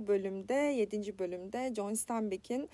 bu 0.00 0.06
bölümde 0.06 0.54
7. 0.54 1.18
bölümde 1.18 1.72
John 1.76 1.94
Steinbeck'in 1.94 2.68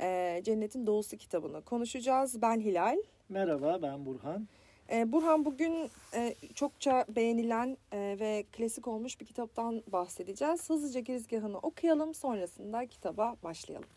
e, 0.00 0.40
Cennetin 0.44 0.86
Doğusu 0.86 1.16
kitabını 1.16 1.62
konuşacağız. 1.62 2.42
Ben 2.42 2.60
Hilal. 2.60 2.96
Merhaba 3.28 3.82
ben 3.82 4.06
Burhan. 4.06 4.48
E, 4.92 5.12
Burhan 5.12 5.44
bugün 5.44 5.90
e, 6.14 6.34
çokça 6.54 7.04
beğenilen 7.08 7.76
e, 7.92 8.16
ve 8.20 8.44
klasik 8.52 8.88
olmuş 8.88 9.20
bir 9.20 9.26
kitaptan 9.26 9.82
bahsedeceğiz. 9.86 10.70
Hızlıca 10.70 11.00
girizgahını 11.00 11.58
okuyalım 11.58 12.14
sonrasında 12.14 12.86
kitaba 12.86 13.36
başlayalım. 13.42 13.88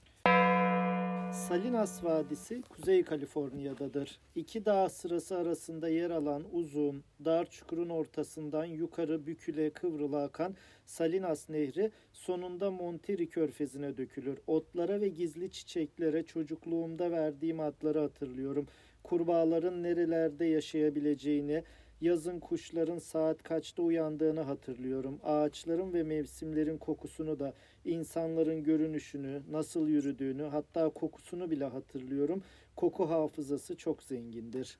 Salinas 1.34 2.04
Vadisi 2.04 2.62
Kuzey 2.62 3.04
Kaliforniya'dadır. 3.04 4.20
İki 4.36 4.66
dağ 4.66 4.90
sırası 4.90 5.38
arasında 5.38 5.90
yer 5.90 6.10
alan 6.10 6.44
uzun, 6.52 7.04
dar 7.26 7.46
çukurun 7.50 7.90
ortasından 7.90 8.66
yukarı 8.66 9.28
büküle 9.28 9.70
kıvrıla 9.70 10.24
akan 10.24 10.56
Salinas 10.86 11.50
Nehri 11.50 11.92
sonunda 12.12 12.72
Monterey 12.72 13.30
Körfezi'ne 13.30 13.98
dökülür. 13.98 14.38
Otlara 14.48 15.02
ve 15.02 15.08
gizli 15.08 15.52
çiçeklere 15.52 16.24
çocukluğumda 16.24 17.12
verdiğim 17.12 17.60
adları 17.60 18.00
hatırlıyorum. 18.00 18.68
Kurbağaların 19.04 19.84
nerelerde 19.84 20.46
yaşayabileceğini, 20.46 21.64
yazın 22.02 22.40
kuşların 22.40 22.98
saat 22.98 23.44
kaçta 23.44 23.82
uyandığını 23.84 24.42
hatırlıyorum. 24.42 25.20
Ağaçların 25.24 25.94
ve 25.94 26.04
mevsimlerin 26.04 26.78
kokusunu 26.78 27.40
da, 27.40 27.54
insanların 27.86 28.64
görünüşünü, 28.64 29.42
nasıl 29.52 29.88
yürüdüğünü, 29.88 30.44
hatta 30.44 30.90
kokusunu 30.90 31.52
bile 31.52 31.66
hatırlıyorum. 31.66 32.44
Koku 32.76 33.10
hafızası 33.10 33.78
çok 33.78 34.04
zengindir. 34.04 34.78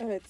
Evet. 0.00 0.22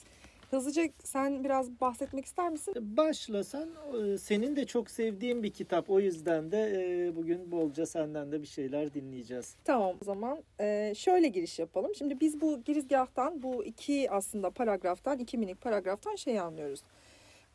Hızlıca 0.51 0.89
sen 1.05 1.45
biraz 1.45 1.81
bahsetmek 1.81 2.25
ister 2.25 2.51
misin? 2.51 2.75
Başlasan 2.81 3.69
e, 4.03 4.19
senin 4.19 4.57
de 4.57 4.67
çok 4.67 4.91
sevdiğin 4.91 5.43
bir 5.43 5.51
kitap. 5.51 5.91
O 5.91 6.01
yüzden 6.01 6.53
de 6.53 6.73
e, 6.75 7.17
bugün 7.17 7.53
bolca 7.53 7.87
senden 7.87 8.33
de 8.33 8.43
bir 8.43 8.47
şeyler 8.47 8.95
dinleyeceğiz. 8.95 9.57
Tamam 9.65 9.97
o 10.03 10.05
zaman 10.05 10.39
e, 10.61 10.93
şöyle 10.97 11.29
giriş 11.29 11.59
yapalım. 11.59 11.95
Şimdi 11.95 12.21
biz 12.21 12.41
bu 12.41 12.63
girizgahtan 12.65 13.43
bu 13.43 13.65
iki 13.65 14.11
aslında 14.11 14.51
paragraftan 14.51 15.19
iki 15.19 15.39
minik 15.39 15.61
paragraftan 15.61 16.17
şey 16.17 16.41
anlıyoruz. 16.41 16.81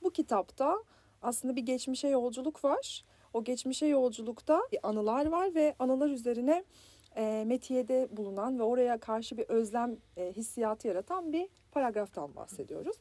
Bu 0.04 0.10
kitapta 0.10 0.84
aslında 1.22 1.56
bir 1.56 1.62
geçmişe 1.62 2.08
yolculuk 2.08 2.64
var. 2.64 3.04
O 3.34 3.44
geçmişe 3.44 3.86
yolculukta 3.86 4.62
anılar 4.84 5.26
var 5.26 5.56
ve 5.56 5.76
anılar 5.80 6.10
üzerine 6.10 6.64
e, 7.16 7.44
metiyede 7.48 8.08
bulunan 8.12 8.60
ve 8.60 8.64
oraya 8.64 8.98
karşı 8.98 9.38
bir 9.38 9.44
özlem 9.50 9.98
e, 10.18 10.32
hissiyatı 10.32 10.88
yaratan 10.88 11.34
bir 11.34 11.48
paragraftan 11.72 12.36
bahsediyoruz. 12.36 12.96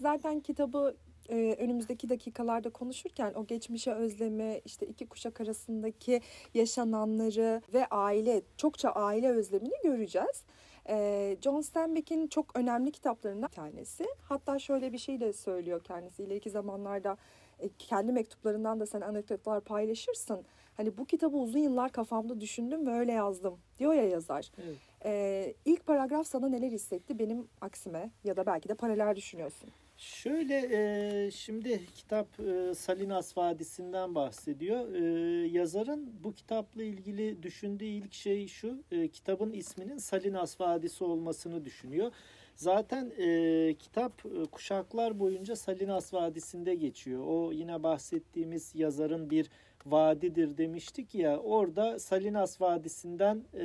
Zaten 0.00 0.40
kitabı 0.40 0.96
e, 1.28 1.56
önümüzdeki 1.58 2.08
dakikalarda 2.08 2.70
konuşurken 2.70 3.32
o 3.34 3.46
geçmişe 3.46 3.92
özlemi, 3.92 4.60
işte 4.64 4.86
iki 4.86 5.06
kuşak 5.06 5.40
arasındaki 5.40 6.20
yaşananları 6.54 7.62
ve 7.74 7.86
aile, 7.86 8.42
çokça 8.56 8.90
aile 8.90 9.28
özlemini 9.28 9.74
göreceğiz. 9.82 10.44
E, 10.88 11.36
John 11.42 11.60
Steinbeck'in 11.60 12.26
çok 12.26 12.56
önemli 12.56 12.92
kitaplarından 12.92 13.48
bir 13.48 13.54
tanesi. 13.54 14.04
Hatta 14.28 14.58
şöyle 14.58 14.92
bir 14.92 14.98
şey 14.98 15.20
de 15.20 15.32
söylüyor 15.32 15.84
kendisi. 15.84 16.22
İleriki 16.22 16.50
zamanlarda 16.50 17.16
e, 17.60 17.68
kendi 17.78 18.12
mektuplarından 18.12 18.80
da 18.80 18.86
sen 18.86 19.00
anekdotlar 19.00 19.60
paylaşırsın. 19.60 20.44
Hani 20.80 20.98
bu 20.98 21.04
kitabı 21.04 21.36
uzun 21.36 21.58
yıllar 21.58 21.92
kafamda 21.92 22.40
düşündüm 22.40 22.86
ve 22.86 22.90
öyle 22.90 23.12
yazdım 23.12 23.58
diyor 23.78 23.94
ya 23.94 24.08
yazar. 24.08 24.50
Evet. 24.64 24.76
Ee, 25.04 25.54
ilk 25.64 25.86
paragraf 25.86 26.26
sana 26.26 26.48
neler 26.48 26.70
hissetti 26.70 27.18
benim 27.18 27.48
aksime 27.60 28.10
ya 28.24 28.36
da 28.36 28.46
belki 28.46 28.68
de 28.68 28.74
paralel 28.74 29.16
düşünüyorsun. 29.16 29.68
Şöyle 29.96 30.68
e, 30.72 31.30
şimdi 31.30 31.86
kitap 31.94 32.40
e, 32.40 32.74
Salinas 32.74 33.36
Vadisi'nden 33.36 34.14
bahsediyor. 34.14 34.94
E, 34.94 35.02
yazarın 35.48 36.12
bu 36.24 36.32
kitapla 36.32 36.82
ilgili 36.82 37.42
düşündüğü 37.42 37.84
ilk 37.84 38.14
şey 38.14 38.46
şu. 38.48 38.82
E, 38.92 39.08
kitabın 39.08 39.52
isminin 39.52 39.98
Salinas 39.98 40.60
Vadisi 40.60 41.04
olmasını 41.04 41.64
düşünüyor. 41.64 42.12
Zaten 42.54 43.12
e, 43.18 43.74
kitap 43.78 44.26
e, 44.26 44.46
kuşaklar 44.46 45.20
boyunca 45.20 45.56
Salinas 45.56 46.14
Vadisi'nde 46.14 46.74
geçiyor. 46.74 47.24
O 47.26 47.52
yine 47.52 47.82
bahsettiğimiz 47.82 48.72
yazarın 48.74 49.30
bir 49.30 49.50
vadidir 49.86 50.58
demiştik 50.58 51.14
ya 51.14 51.38
orada 51.38 51.98
Salinas 51.98 52.60
Vadisi'nden 52.60 53.44
e, 53.54 53.64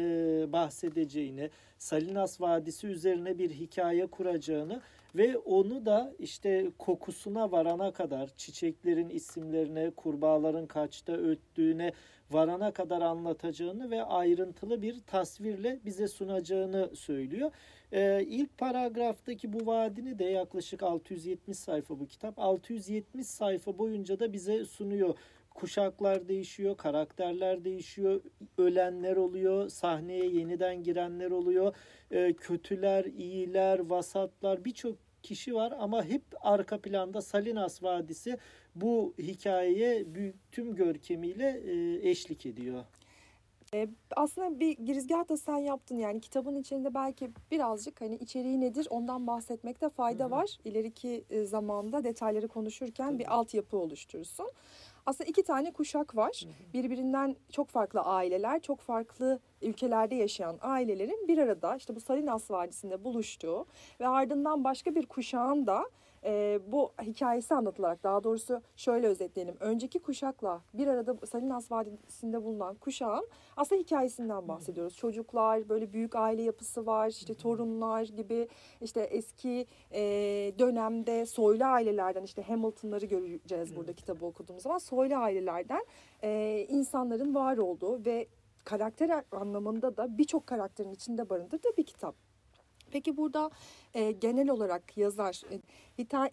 bahsedeceğini, 0.54 1.50
Salinas 1.78 2.42
Vadisi 2.42 2.88
üzerine 2.88 3.38
bir 3.38 3.50
hikaye 3.50 4.08
kuracağını 4.08 4.82
ve 5.16 5.38
onu 5.38 5.86
da 5.86 6.14
işte 6.20 6.72
kokusuna 6.80 7.52
varana 7.52 7.92
kadar 7.92 8.30
çiçeklerin 8.38 9.10
isimlerine, 9.10 9.92
kurbağaların 9.92 10.66
kaçta 10.66 11.14
öttüğüne 11.14 11.92
varana 12.32 12.72
kadar 12.72 13.02
anlatacağını 13.02 13.92
ve 13.92 14.04
ayrıntılı 14.04 14.82
bir 14.82 14.96
tasvirle 15.08 15.80
bize 15.86 16.08
sunacağını 16.08 16.96
söylüyor. 16.96 17.52
Ee, 17.92 18.24
ilk 18.28 18.58
paragraftaki 18.58 19.54
bu 19.54 19.66
vaadini 19.66 20.20
de 20.20 20.24
yaklaşık 20.24 20.84
670 20.84 21.58
sayfa 21.58 22.00
bu 22.00 22.08
kitap. 22.08 22.40
670 22.40 23.28
sayfa 23.28 23.78
boyunca 23.78 24.20
da 24.20 24.34
bize 24.34 24.66
sunuyor 24.66 25.16
kuşaklar 25.56 26.28
değişiyor, 26.28 26.78
karakterler 26.78 27.66
değişiyor, 27.66 28.22
ölenler 28.58 29.16
oluyor, 29.16 29.70
sahneye 29.70 30.26
yeniden 30.26 30.84
girenler 30.84 31.32
oluyor, 31.32 31.76
e, 32.12 32.34
kötüler, 32.34 33.06
iyiler, 33.06 33.80
vasatlar 33.80 34.66
birçok 34.66 34.98
kişi 35.24 35.56
var 35.56 35.74
ama 35.80 36.06
hep 36.06 36.24
arka 36.42 36.82
planda 36.82 37.22
Salinas 37.22 37.84
Vadisi 37.84 38.38
bu 38.76 39.14
hikayeye 39.18 40.06
tüm 40.52 40.76
görkemiyle 40.76 41.62
e, 41.66 42.10
eşlik 42.10 42.46
ediyor. 42.46 42.84
E, 43.74 43.88
aslında 44.16 44.60
bir 44.60 44.78
girizgah 44.78 45.30
da 45.30 45.38
sen 45.38 45.58
yaptın 45.58 45.96
yani 45.96 46.22
kitabın 46.22 46.56
içinde 46.56 46.94
belki 46.94 47.32
birazcık 47.52 48.02
hani 48.02 48.16
içeriği 48.16 48.62
nedir 48.62 48.88
ondan 48.90 49.28
bahsetmekte 49.28 49.90
fayda 49.90 50.24
Hı-hı. 50.24 50.32
var. 50.32 50.58
İleriki 50.66 51.26
e, 51.30 51.44
zamanda 51.44 52.04
detayları 52.04 52.48
konuşurken 52.48 53.08
Tabii. 53.10 53.20
bir 53.20 53.34
altyapı 53.34 53.78
oluşturursun. 53.78 54.52
Aslında 55.06 55.30
iki 55.30 55.44
tane 55.44 55.72
kuşak 55.74 56.16
var. 56.16 56.42
Birbirinden 56.74 57.36
çok 57.52 57.70
farklı 57.70 58.00
aileler, 58.02 58.62
çok 58.62 58.80
farklı 58.80 59.40
ülkelerde 59.62 60.16
yaşayan 60.16 60.58
ailelerin 60.62 61.28
bir 61.28 61.38
arada 61.38 61.76
işte 61.76 61.96
bu 61.96 62.00
Salinas 62.00 62.52
Vadisi'nde 62.52 63.04
buluştuğu 63.04 63.66
ve 64.00 64.08
ardından 64.08 64.64
başka 64.64 64.96
bir 64.96 65.06
kuşağın 65.06 65.68
da 65.68 65.90
e, 66.26 66.60
bu 66.68 66.92
hikayesi 67.02 67.54
anlatılarak 67.56 68.04
daha 68.04 68.24
doğrusu 68.24 68.62
şöyle 68.76 69.08
özetleyelim. 69.08 69.56
Önceki 69.60 70.00
kuşakla 70.00 70.62
bir 70.74 70.88
arada 70.88 71.26
Salinas 71.26 71.72
Vadisi'nde 71.72 72.44
bulunan 72.44 72.76
kuşağın 72.76 73.28
aslında 73.58 73.82
hikayesinden 73.82 74.48
bahsediyoruz. 74.48 74.96
Çocuklar 74.96 75.70
böyle 75.70 75.94
büyük 75.94 76.16
aile 76.16 76.42
yapısı 76.42 76.86
var 76.86 77.10
işte 77.10 77.34
torunlar 77.34 78.04
gibi 78.04 78.48
işte 78.82 79.02
eski 79.02 79.68
e, 79.92 80.02
dönemde 80.60 81.26
soylu 81.26 81.66
ailelerden 81.66 82.24
işte 82.24 82.42
Hamilton'ları 82.42 83.06
göreceğiz 83.06 83.76
burada 83.76 83.94
kitabı 83.94 84.26
okuduğumuz 84.26 84.64
zaman 84.64 84.78
soylu 84.78 85.16
ailelerden 85.16 85.86
e, 86.24 86.66
insanların 86.70 87.36
var 87.36 87.58
olduğu 87.58 88.06
ve 88.06 88.28
karakter 88.64 89.24
anlamında 89.32 89.98
da 89.98 90.18
birçok 90.18 90.48
karakterin 90.48 90.92
içinde 90.92 91.30
barındırdığı 91.30 91.78
bir 91.78 91.86
kitap. 91.86 92.16
Peki 92.92 93.18
burada 93.18 93.50
e, 93.94 94.12
genel 94.12 94.50
olarak 94.50 94.98
yazar 94.98 95.42
e, 95.52 95.60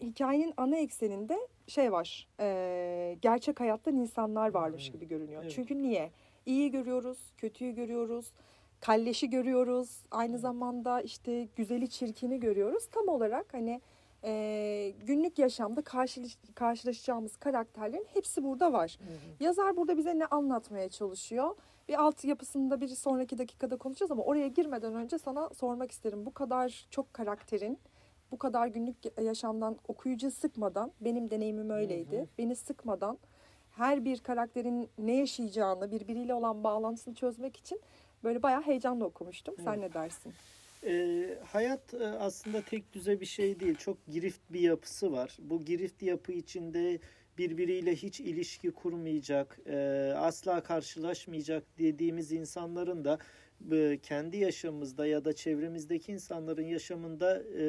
hikayenin 0.01 0.53
ana 0.57 0.77
ekseninde 0.77 1.47
şey 1.67 1.91
var 1.91 2.27
e, 2.39 3.17
gerçek 3.21 3.59
hayattan 3.59 3.95
insanlar 3.95 4.53
varmış 4.53 4.91
gibi 4.91 5.07
görünüyor. 5.07 5.43
Evet. 5.43 5.53
Çünkü 5.55 5.81
niye? 5.81 6.11
İyi 6.45 6.71
görüyoruz, 6.71 7.17
kötüyü 7.37 7.75
görüyoruz, 7.75 8.31
kalleşi 8.79 9.29
görüyoruz, 9.29 9.97
aynı 10.11 10.37
zamanda 10.37 11.01
işte 11.01 11.47
güzeli 11.55 11.89
çirkini 11.89 12.39
görüyoruz. 12.39 12.85
Tam 12.91 13.07
olarak 13.07 13.53
hani 13.53 13.81
e, 14.23 14.93
günlük 15.05 15.39
yaşamda 15.39 15.81
karşılaş, 15.81 16.37
karşılaşacağımız 16.55 17.35
karakterlerin 17.35 18.07
hepsi 18.13 18.43
burada 18.43 18.73
var. 18.73 18.97
Hı 18.99 19.13
hı. 19.13 19.43
Yazar 19.43 19.77
burada 19.77 19.97
bize 19.97 20.19
ne 20.19 20.25
anlatmaya 20.25 20.89
çalışıyor? 20.89 21.55
Bir 21.87 22.01
alt 22.01 22.23
yapısında 22.25 22.81
bir 22.81 22.87
sonraki 22.87 23.37
dakikada 23.37 23.77
konuşacağız 23.77 24.11
ama 24.11 24.23
oraya 24.23 24.47
girmeden 24.47 24.95
önce 24.95 25.17
sana 25.17 25.49
sormak 25.49 25.91
isterim. 25.91 26.25
Bu 26.25 26.33
kadar 26.33 26.87
çok 26.89 27.13
karakterin, 27.13 27.79
bu 28.31 28.37
kadar 28.37 28.67
günlük 28.67 28.97
yaşamdan 29.21 29.77
okuyucu 29.87 30.31
sıkmadan, 30.31 30.91
benim 31.01 31.29
deneyimim 31.29 31.69
öyleydi. 31.69 32.17
Hı 32.17 32.21
hı. 32.21 32.27
Beni 32.37 32.55
sıkmadan 32.55 33.17
her 33.71 34.05
bir 34.05 34.19
karakterin 34.19 34.89
ne 34.97 35.15
yaşayacağını, 35.15 35.91
birbiriyle 35.91 36.33
olan 36.33 36.63
bağlantısını 36.63 37.15
çözmek 37.15 37.57
için 37.57 37.81
böyle 38.23 38.43
bayağı 38.43 38.61
heyecanla 38.61 39.05
okumuştum. 39.05 39.55
Sen 39.63 39.81
ne 39.81 39.93
dersin? 39.93 40.33
E, 40.85 41.25
hayat 41.51 41.93
e, 41.93 42.05
aslında 42.05 42.61
tek 42.61 42.93
düze 42.93 43.21
bir 43.21 43.25
şey 43.25 43.59
değil. 43.59 43.75
Çok 43.75 44.07
girift 44.07 44.41
bir 44.49 44.59
yapısı 44.59 45.11
var. 45.11 45.37
Bu 45.39 45.65
girift 45.65 46.01
yapı 46.01 46.31
içinde 46.31 46.99
birbiriyle 47.37 47.95
hiç 47.95 48.19
ilişki 48.19 48.71
kurmayacak, 48.71 49.59
e, 49.65 50.13
asla 50.17 50.63
karşılaşmayacak 50.63 51.63
dediğimiz 51.79 52.31
insanların 52.31 53.05
da 53.05 53.19
kendi 54.03 54.37
yaşamımızda 54.37 55.05
ya 55.05 55.25
da 55.25 55.33
çevremizdeki 55.33 56.11
insanların 56.11 56.65
yaşamında 56.65 57.43
e, 57.43 57.65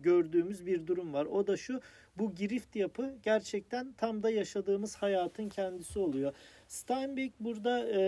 gördüğümüz 0.00 0.66
bir 0.66 0.86
durum 0.86 1.12
var. 1.12 1.26
O 1.26 1.46
da 1.46 1.56
şu, 1.56 1.80
bu 2.18 2.34
girift 2.34 2.76
yapı 2.76 3.14
gerçekten 3.22 3.92
tam 3.92 4.22
da 4.22 4.30
yaşadığımız 4.30 4.96
hayatın 4.96 5.48
kendisi 5.48 5.98
oluyor. 5.98 6.32
Steinbeck 6.68 7.40
burada 7.40 7.88
e, 7.88 8.00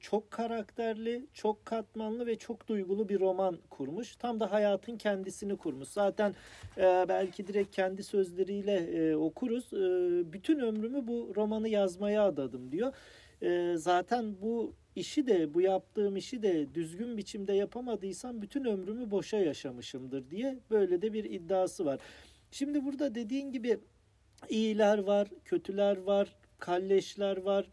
çok 0.00 0.30
karakterli, 0.30 1.26
çok 1.34 1.66
katmanlı 1.66 2.26
ve 2.26 2.38
çok 2.38 2.68
duygulu 2.68 3.08
bir 3.08 3.20
roman 3.20 3.58
kurmuş. 3.70 4.16
Tam 4.16 4.40
da 4.40 4.52
hayatın 4.52 4.96
kendisini 4.96 5.56
kurmuş. 5.56 5.88
Zaten 5.88 6.34
e, 6.76 7.04
belki 7.08 7.46
direkt 7.46 7.76
kendi 7.76 8.02
sözleriyle 8.02 8.76
e, 8.76 9.16
okuruz. 9.16 9.72
E, 9.72 10.32
bütün 10.32 10.58
ömrümü 10.58 11.06
bu 11.06 11.32
romanı 11.36 11.68
yazmaya 11.68 12.24
adadım 12.24 12.72
diyor. 12.72 12.92
E, 13.42 13.76
zaten 13.76 14.34
bu 14.42 14.74
işi 14.96 15.26
de 15.26 15.54
bu 15.54 15.60
yaptığım 15.60 16.16
işi 16.16 16.42
de 16.42 16.74
düzgün 16.74 17.16
biçimde 17.16 17.52
yapamadıysam 17.52 18.42
bütün 18.42 18.64
ömrümü 18.64 19.10
boşa 19.10 19.36
yaşamışımdır 19.36 20.30
diye 20.30 20.58
böyle 20.70 21.02
de 21.02 21.12
bir 21.12 21.24
iddiası 21.24 21.84
var. 21.84 22.00
Şimdi 22.50 22.84
burada 22.84 23.14
dediğin 23.14 23.52
gibi 23.52 23.78
iyiler 24.48 24.98
var, 24.98 25.28
kötüler 25.44 25.96
var, 25.96 26.36
kalleşler 26.58 27.36
var, 27.36 27.66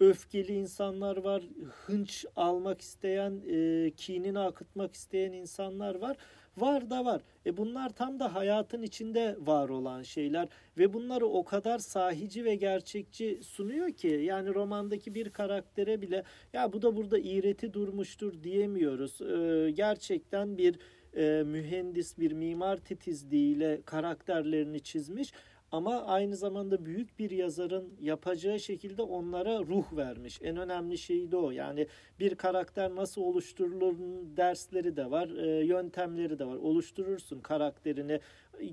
öfkeli 0.00 0.52
insanlar 0.54 1.16
var, 1.16 1.42
hınç 1.86 2.24
almak 2.36 2.80
isteyen, 2.80 3.42
e, 3.48 3.90
kinini 3.96 4.38
akıtmak 4.38 4.94
isteyen 4.94 5.32
insanlar 5.32 5.94
var. 5.94 6.16
Var 6.56 6.90
da 6.90 7.04
var. 7.04 7.22
E 7.46 7.56
bunlar 7.56 7.90
tam 7.90 8.20
da 8.20 8.34
hayatın 8.34 8.82
içinde 8.82 9.36
var 9.40 9.68
olan 9.68 10.02
şeyler 10.02 10.48
ve 10.78 10.92
bunları 10.92 11.26
o 11.26 11.44
kadar 11.44 11.78
sahici 11.78 12.44
ve 12.44 12.54
gerçekçi 12.54 13.40
sunuyor 13.42 13.92
ki 13.92 14.08
yani 14.08 14.54
romandaki 14.54 15.14
bir 15.14 15.30
karaktere 15.30 16.02
bile 16.02 16.24
ya 16.52 16.72
bu 16.72 16.82
da 16.82 16.96
burada 16.96 17.18
iğreti 17.18 17.72
durmuştur 17.72 18.42
diyemiyoruz. 18.42 19.20
E, 19.20 19.70
gerçekten 19.70 20.58
bir 20.58 20.78
e, 21.16 21.42
mühendis, 21.42 22.18
bir 22.18 22.32
mimar 22.32 22.76
titizliğiyle 22.76 23.80
karakterlerini 23.84 24.80
çizmiş 24.80 25.32
ama 25.72 26.02
aynı 26.02 26.36
zamanda 26.36 26.84
büyük 26.84 27.18
bir 27.18 27.30
yazarın 27.30 27.96
yapacağı 28.00 28.60
şekilde 28.60 29.02
onlara 29.02 29.58
ruh 29.58 29.96
vermiş. 29.96 30.38
En 30.42 30.56
önemli 30.56 30.98
şey 30.98 31.32
de 31.32 31.36
o. 31.36 31.50
Yani 31.50 31.86
bir 32.20 32.34
karakter 32.34 32.94
nasıl 32.94 33.22
oluşturulur 33.22 33.96
dersleri 34.36 34.96
de 34.96 35.10
var, 35.10 35.28
e, 35.28 35.64
yöntemleri 35.64 36.38
de 36.38 36.46
var. 36.46 36.56
Oluşturursun 36.56 37.40
karakterini, 37.40 38.20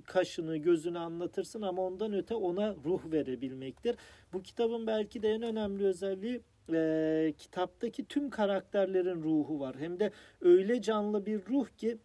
kaşını, 0.06 0.58
gözünü 0.58 1.00
anlatırsın 1.00 1.62
ama 1.62 1.82
ondan 1.82 2.14
öte 2.14 2.36
ona 2.36 2.76
ruh 2.86 3.12
verebilmektir. 3.12 3.96
Bu 4.34 4.42
kitabın 4.42 4.88
belki 4.88 5.22
de 5.22 5.30
en 5.30 5.42
önemli 5.42 5.86
özelliği 5.86 6.42
e, 6.74 7.34
kitaptaki 7.38 8.06
tüm 8.06 8.30
karakterlerin 8.30 9.24
ruhu 9.24 9.60
var. 9.60 9.76
Hem 9.80 10.00
de 10.00 10.12
öyle 10.42 10.82
canlı 10.82 11.26
bir 11.26 11.46
ruh 11.46 11.68
ki 11.78 11.98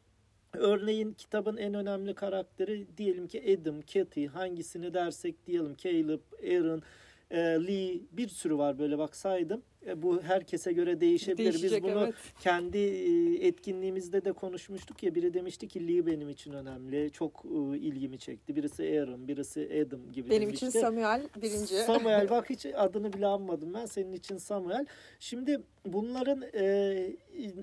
Örneğin 0.55 1.13
kitabın 1.13 1.57
en 1.57 1.75
önemli 1.75 2.15
karakteri 2.15 2.87
diyelim 2.97 3.27
ki 3.27 3.59
Adam, 3.61 3.81
Kathy 3.81 4.27
hangisini 4.27 4.95
dersek 4.95 5.47
diyelim 5.47 5.77
Caleb, 5.77 6.21
Aaron, 6.43 6.83
e, 7.31 7.39
Lee 7.39 8.01
bir 8.13 8.29
sürü 8.29 8.59
var 8.59 8.79
böyle 8.79 8.99
bak 8.99 9.17
saydım. 9.17 9.63
E, 9.87 10.03
bu 10.03 10.23
herkese 10.23 10.73
göre 10.73 11.01
değişebilir. 11.01 11.53
Değişecek, 11.53 11.85
Biz 11.85 11.93
bunu 11.93 12.05
evet. 12.05 12.15
kendi 12.41 12.79
e, 12.79 13.47
etkinliğimizde 13.47 14.25
de 14.25 14.33
konuşmuştuk 14.33 15.03
ya 15.03 15.15
biri 15.15 15.35
demişti 15.35 15.69
ki 15.69 15.89
Lee 15.89 16.07
benim 16.07 16.29
için 16.29 16.53
önemli. 16.53 17.11
Çok 17.11 17.45
e, 17.45 17.79
ilgimi 17.79 18.19
çekti. 18.19 18.57
Birisi 18.57 19.01
Aaron, 19.01 19.29
birisi 19.29 19.85
Adam 19.87 20.13
gibi 20.13 20.31
Benim 20.31 20.43
demişti. 20.43 20.67
için 20.67 20.81
Samuel 20.81 21.23
birinci. 21.43 21.75
Samuel 21.75 22.29
bak 22.31 22.51
hiç 22.51 22.67
adını 22.67 23.13
bile 23.13 23.27
anmadım 23.27 23.75
ben 23.75 23.87
senin 23.87 24.13
için 24.13 24.37
Samuel. 24.37 24.87
Şimdi 25.21 25.61
bunların 25.87 26.43
e, 26.55 27.17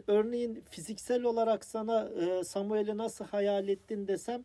örneğin 0.07 0.63
fiziksel 0.69 1.23
olarak 1.23 1.65
sana 1.65 2.09
e, 2.09 2.44
Samuel'i 2.44 2.97
nasıl 2.97 3.25
hayal 3.25 3.68
ettin 3.68 4.07
desem 4.07 4.44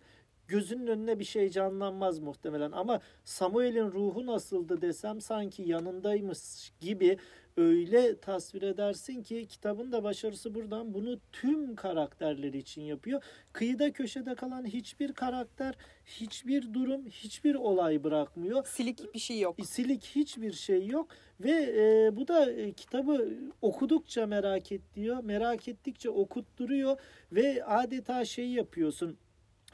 gözünün 0.48 0.86
önüne 0.86 1.18
bir 1.18 1.24
şey 1.24 1.50
canlanmaz 1.50 2.18
muhtemelen 2.18 2.72
ama 2.72 3.00
Samuel'in 3.24 3.92
ruhu 3.92 4.26
nasıldı 4.26 4.82
desem 4.82 5.20
sanki 5.20 5.62
yanındaymış 5.62 6.72
gibi 6.80 7.18
öyle 7.56 8.20
tasvir 8.20 8.62
edersin 8.62 9.22
ki 9.22 9.46
kitabın 9.48 9.92
da 9.92 10.02
başarısı 10.02 10.54
buradan 10.54 10.94
bunu 10.94 11.20
tüm 11.32 11.76
karakterleri 11.76 12.58
için 12.58 12.82
yapıyor. 12.82 13.22
Kıyıda 13.52 13.92
köşede 13.92 14.34
kalan 14.34 14.64
hiçbir 14.64 15.12
karakter, 15.12 15.74
hiçbir 16.06 16.74
durum, 16.74 17.06
hiçbir 17.06 17.54
olay 17.54 18.04
bırakmıyor. 18.04 18.66
Silik 18.66 19.14
bir 19.14 19.18
şey 19.18 19.40
yok. 19.40 19.56
Silik 19.64 20.04
hiçbir 20.04 20.52
şey 20.52 20.86
yok 20.86 21.08
ve 21.40 21.50
e, 21.76 22.16
bu 22.16 22.28
da 22.28 22.50
e, 22.52 22.72
kitabı 22.72 23.28
okudukça 23.62 24.26
merak 24.26 24.72
et 24.72 24.82
diyor. 24.94 25.24
Merak 25.24 25.68
ettikçe 25.68 26.10
okutturuyor 26.10 27.00
ve 27.32 27.64
adeta 27.64 28.24
şey 28.24 28.48
yapıyorsun. 28.48 29.18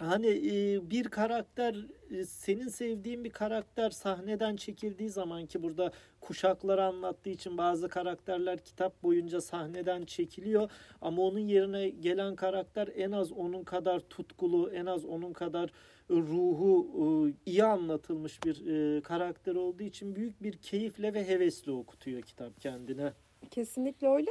Hani 0.04 0.28
bir 0.90 1.08
karakter 1.08 1.76
senin 2.26 2.68
sevdiğin 2.68 3.24
bir 3.24 3.30
karakter 3.30 3.90
sahneden 3.90 4.56
çekildiği 4.56 5.10
zaman 5.10 5.46
ki 5.46 5.62
burada 5.62 5.92
kuşakları 6.20 6.84
anlattığı 6.84 7.30
için 7.30 7.58
bazı 7.58 7.88
karakterler 7.88 8.58
kitap 8.58 9.02
boyunca 9.02 9.40
sahneden 9.40 10.04
çekiliyor 10.04 10.70
ama 11.00 11.22
onun 11.22 11.38
yerine 11.38 11.88
gelen 11.88 12.36
karakter 12.36 12.88
en 12.96 13.12
az 13.12 13.32
onun 13.32 13.64
kadar 13.64 14.00
tutkulu, 14.00 14.70
en 14.70 14.86
az 14.86 15.04
onun 15.04 15.32
kadar 15.32 15.70
ruhu 16.10 17.30
iyi 17.46 17.64
anlatılmış 17.64 18.44
bir 18.44 18.56
karakter 19.00 19.54
olduğu 19.54 19.82
için 19.82 20.16
büyük 20.16 20.42
bir 20.42 20.52
keyifle 20.52 21.14
ve 21.14 21.28
hevesle 21.28 21.72
okutuyor 21.72 22.22
kitap 22.22 22.60
kendine. 22.60 23.12
Kesinlikle 23.50 24.08
öyle. 24.08 24.30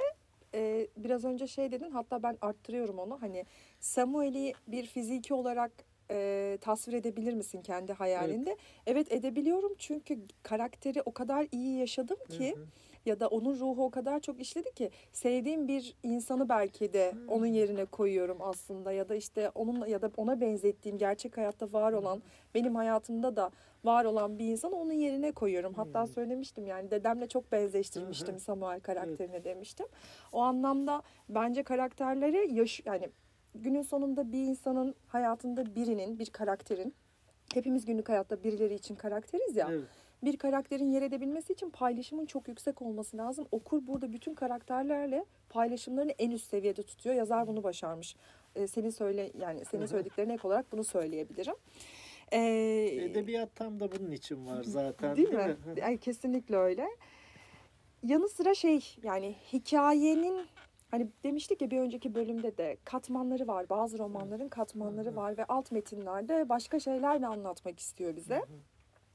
Ee, 0.55 0.87
biraz 0.97 1.25
önce 1.25 1.47
şey 1.47 1.71
dedin 1.71 1.91
hatta 1.91 2.23
ben 2.23 2.37
arttırıyorum 2.41 2.99
onu. 2.99 3.21
Hani 3.21 3.45
Samuel'i 3.79 4.53
bir 4.67 4.85
fiziki 4.85 5.33
olarak 5.33 5.71
e, 6.11 6.57
tasvir 6.61 6.93
edebilir 6.93 7.33
misin 7.33 7.61
kendi 7.61 7.93
hayalinde? 7.93 8.57
Evet. 8.87 9.11
edebiliyorum 9.11 9.71
çünkü 9.77 10.19
karakteri 10.43 11.01
o 11.01 11.11
kadar 11.11 11.47
iyi 11.51 11.79
yaşadım 11.79 12.17
ki 12.29 12.55
Hı 12.55 12.59
hı. 12.59 12.65
ya 13.05 13.19
da 13.19 13.27
onun 13.27 13.59
ruhu 13.59 13.83
o 13.85 13.89
kadar 13.89 14.19
çok 14.19 14.41
işledi 14.41 14.71
ki 14.73 14.91
sevdiğim 15.11 15.67
bir 15.67 15.95
insanı 16.03 16.49
belki 16.49 16.93
de 16.93 17.11
Hmm. 17.11 17.29
onun 17.29 17.45
yerine 17.45 17.85
koyuyorum 17.85 18.37
aslında 18.41 18.91
ya 18.91 19.09
da 19.09 19.15
işte 19.15 19.49
onun 19.55 19.85
ya 19.87 20.01
da 20.01 20.11
ona 20.17 20.41
benzettiğim 20.41 20.97
gerçek 20.97 21.37
hayatta 21.37 21.73
var 21.73 21.93
olan 21.93 22.21
benim 22.55 22.75
hayatımda 22.75 23.35
da 23.35 23.51
var 23.83 24.05
olan 24.05 24.39
bir 24.39 24.45
insan 24.45 24.71
onun 24.71 24.93
yerine 24.93 25.31
koyuyorum. 25.31 25.73
Hatta 25.73 26.01
Hmm. 26.03 26.07
söylemiştim 26.13 26.67
yani 26.67 26.91
dedemle 26.91 27.27
çok 27.27 27.51
benzeştirmiştim. 27.51 28.39
Samuel 28.39 28.79
karakterini 28.79 29.43
demiştim. 29.43 29.85
O 30.31 30.39
anlamda 30.39 31.01
bence 31.29 31.63
karakterleri 31.63 32.53
yaş 32.53 32.81
yani 32.85 33.09
günün 33.55 33.81
sonunda 33.81 34.31
bir 34.31 34.43
insanın 34.43 34.95
hayatında 35.07 35.75
birinin 35.75 36.19
bir 36.19 36.29
karakterin 36.29 36.93
hepimiz 37.53 37.85
günlük 37.85 38.09
hayatta 38.09 38.43
birileri 38.43 38.73
için 38.73 38.95
karakteriz 38.95 39.55
ya 39.55 39.67
Evet. 39.71 39.83
bir 40.23 40.37
karakterin 40.37 40.89
yer 40.91 41.01
edebilmesi 41.01 41.53
için 41.53 41.69
paylaşımın 41.69 42.25
çok 42.25 42.47
yüksek 42.47 42.81
olması 42.81 43.17
lazım. 43.17 43.47
Okur 43.51 43.87
burada 43.87 44.13
bütün 44.13 44.33
karakterlerle 44.33 45.25
paylaşımlarını 45.49 46.11
en 46.11 46.31
üst 46.31 46.49
seviyede 46.49 46.83
tutuyor. 46.83 47.15
Yazar 47.15 47.47
bunu 47.47 47.63
başarmış. 47.63 48.15
Ee, 48.55 48.67
senin 48.67 48.89
söyle 48.89 49.31
yani 49.39 49.65
senin 49.65 49.85
söylediklerine 49.85 50.33
ek 50.33 50.47
olarak 50.47 50.71
bunu 50.71 50.83
söyleyebilirim. 50.83 51.55
Ee, 52.31 53.05
Edebiyat 53.11 53.55
tam 53.55 53.79
da 53.79 53.91
bunun 53.91 54.11
için 54.11 54.47
var 54.47 54.63
zaten. 54.63 55.15
değil, 55.17 55.29
mi? 55.29 55.57
Hı. 55.81 55.85
Ay, 55.85 55.97
kesinlikle 55.97 56.55
öyle. 56.57 56.87
Yanı 58.03 58.29
sıra 58.29 58.55
şey 58.55 58.95
yani 59.03 59.35
hikayenin 59.53 60.45
hani 60.91 61.07
demiştik 61.23 61.61
ya 61.61 61.71
bir 61.71 61.79
önceki 61.79 62.15
bölümde 62.15 62.57
de 62.57 62.77
katmanları 62.85 63.47
var. 63.47 63.69
Bazı 63.69 63.97
romanların 63.99 64.49
katmanları 64.49 65.15
var 65.15 65.37
ve 65.37 65.45
alt 65.45 65.71
metinlerde 65.71 66.49
başka 66.49 66.79
şeyler 66.79 67.21
de 67.21 67.27
anlatmak 67.27 67.79
istiyor 67.79 68.15
bize. 68.15 68.41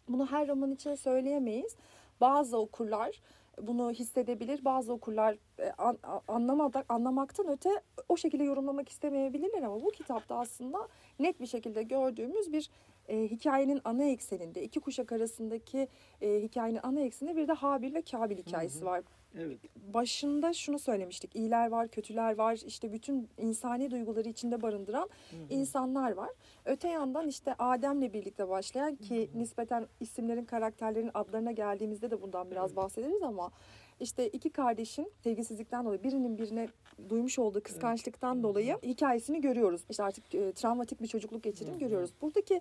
Bunu 0.09 0.27
her 0.27 0.49
roman 0.49 0.71
için 0.71 0.95
söyleyemeyiz. 0.95 1.77
Bazı 2.21 2.59
okurlar 2.59 3.21
bunu 3.63 3.91
hissedebilir, 3.91 4.65
bazı 4.65 4.93
okurlar 4.93 5.37
e, 5.59 5.71
an, 5.79 5.99
a- 6.03 6.21
anlamadak, 6.29 6.87
anlamaktan 6.89 7.49
öte 7.49 7.71
o 8.09 8.17
şekilde 8.17 8.45
yorumlamak 8.45 8.89
istemeyebilirler 8.89 9.63
ama 9.63 9.83
bu 9.83 9.89
kitapta 9.91 10.39
aslında 10.39 10.89
net 11.19 11.41
bir 11.41 11.47
şekilde 11.47 11.83
gördüğümüz 11.83 12.53
bir 12.53 12.71
e, 13.09 13.23
hikayenin 13.23 13.81
ana 13.85 14.05
ekseninde, 14.05 14.63
iki 14.63 14.81
kuşak 14.81 15.13
arasındaki 15.13 15.89
e, 16.21 16.43
hikayenin 16.43 16.81
ana 16.83 17.01
ekseninde 17.01 17.37
bir 17.37 17.49
de 17.49 17.53
Habil 17.53 17.95
ve 17.95 18.03
Kabil 18.03 18.39
hikayesi 18.39 18.81
Hı 18.81 18.85
hı. 18.85 18.87
var. 18.87 19.03
Evet. 19.39 19.59
Başında 19.95 20.53
şunu 20.53 20.79
söylemiştik, 20.79 21.37
iyiler 21.37 21.71
var, 21.71 21.89
kötüler 21.89 22.39
var, 22.39 22.59
işte 22.67 22.93
bütün 22.93 23.29
insani 23.39 23.91
duyguları 23.91 24.29
içinde 24.29 24.63
barındıran 24.63 25.09
Hı 25.31 25.37
hı. 25.37 25.41
insanlar 25.51 26.13
var. 26.13 26.31
Öte 26.65 26.89
yandan 26.89 27.29
işte 27.29 27.55
Adem'le 27.59 28.13
birlikte 28.13 28.49
başlayan 28.49 28.97
ki 28.97 29.31
nispeten 29.35 29.87
isimlerin 30.01 30.45
karakterlerin 30.45 31.11
adlarına 31.15 31.53
geldiğimizde 31.53 32.11
de 32.11 32.23
bundan 32.23 32.51
biraz 32.51 32.67
Evet. 32.71 32.77
bahsederiz 32.77 33.23
ama 33.23 33.51
işte 34.01 34.29
iki 34.29 34.51
kardeşin 34.51 35.13
sevgisizlikten 35.25 35.85
dolayı 35.85 36.03
birinin 36.03 36.39
birine 36.39 36.69
duymuş 37.09 37.39
olduğu 37.39 37.63
kıskançlıktan 37.63 38.35
Hı 38.35 38.39
hı. 38.39 38.43
dolayı 38.43 38.77
hikayesini 38.83 39.41
görüyoruz. 39.41 39.85
İşte 39.91 40.03
artık 40.03 40.35
e, 40.35 40.53
travmatik 40.53 41.03
bir 41.03 41.07
çocukluk 41.07 41.45
Hı 41.45 41.49
hı. 41.49 41.79
görüyoruz. 41.79 42.11
Buradaki 42.23 42.61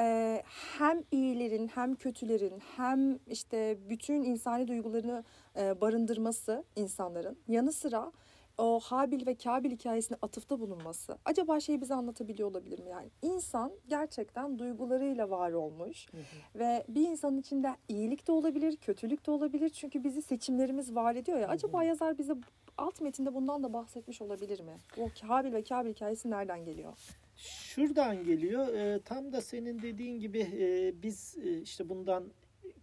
e, 0.00 0.42
hem 0.78 1.02
iyilerin 1.10 1.68
hem 1.68 1.94
kötülerin 1.94 2.58
hem 2.76 3.18
işte 3.26 3.78
bütün 3.88 4.22
insani 4.22 4.68
duygularını 4.68 5.24
e, 5.56 5.80
barındırması 5.80 6.64
insanların 6.76 7.38
yanı 7.48 7.72
sıra 7.72 8.12
o 8.60 8.80
Habil 8.80 9.26
ve 9.26 9.34
Kabil 9.34 9.70
hikayesine 9.70 10.18
atıfta 10.22 10.60
bulunması 10.60 11.18
acaba 11.24 11.60
şeyi 11.60 11.80
bize 11.80 11.94
anlatabiliyor 11.94 12.50
olabilir 12.50 12.78
mi? 12.78 12.90
Yani 12.90 13.10
insan 13.22 13.72
gerçekten 13.88 14.58
duygularıyla 14.58 15.30
var 15.30 15.52
olmuş 15.52 16.08
Hı 16.12 16.16
hı. 16.16 16.58
ve 16.58 16.84
bir 16.88 17.08
insanın 17.08 17.38
içinde 17.38 17.76
iyilik 17.88 18.26
de 18.26 18.32
olabilir, 18.32 18.76
kötülük 18.76 19.26
de 19.26 19.30
olabilir. 19.30 19.68
Çünkü 19.68 20.04
bizi 20.04 20.22
seçimlerimiz 20.22 20.94
var 20.94 21.14
ediyor 21.14 21.38
ya. 21.38 21.48
Acaba 21.48 21.84
yazar 21.84 22.18
bize 22.18 22.34
alt 22.78 23.00
metinde 23.00 23.34
bundan 23.34 23.62
da 23.62 23.72
bahsetmiş 23.72 24.22
olabilir 24.22 24.60
mi? 24.60 24.76
O 24.98 25.08
Habil 25.28 25.52
ve 25.52 25.64
Kabil 25.64 25.90
hikayesi 25.90 26.30
nereden 26.30 26.64
geliyor? 26.64 26.92
Şuradan 27.36 28.24
geliyor. 28.24 28.74
e, 28.74 29.00
tam 29.04 29.32
da 29.32 29.40
senin 29.40 29.82
dediğin 29.82 30.20
gibi 30.20 30.38
e, 30.38 30.94
biz 31.02 31.36
e, 31.44 31.60
işte 31.60 31.88
bundan 31.88 32.24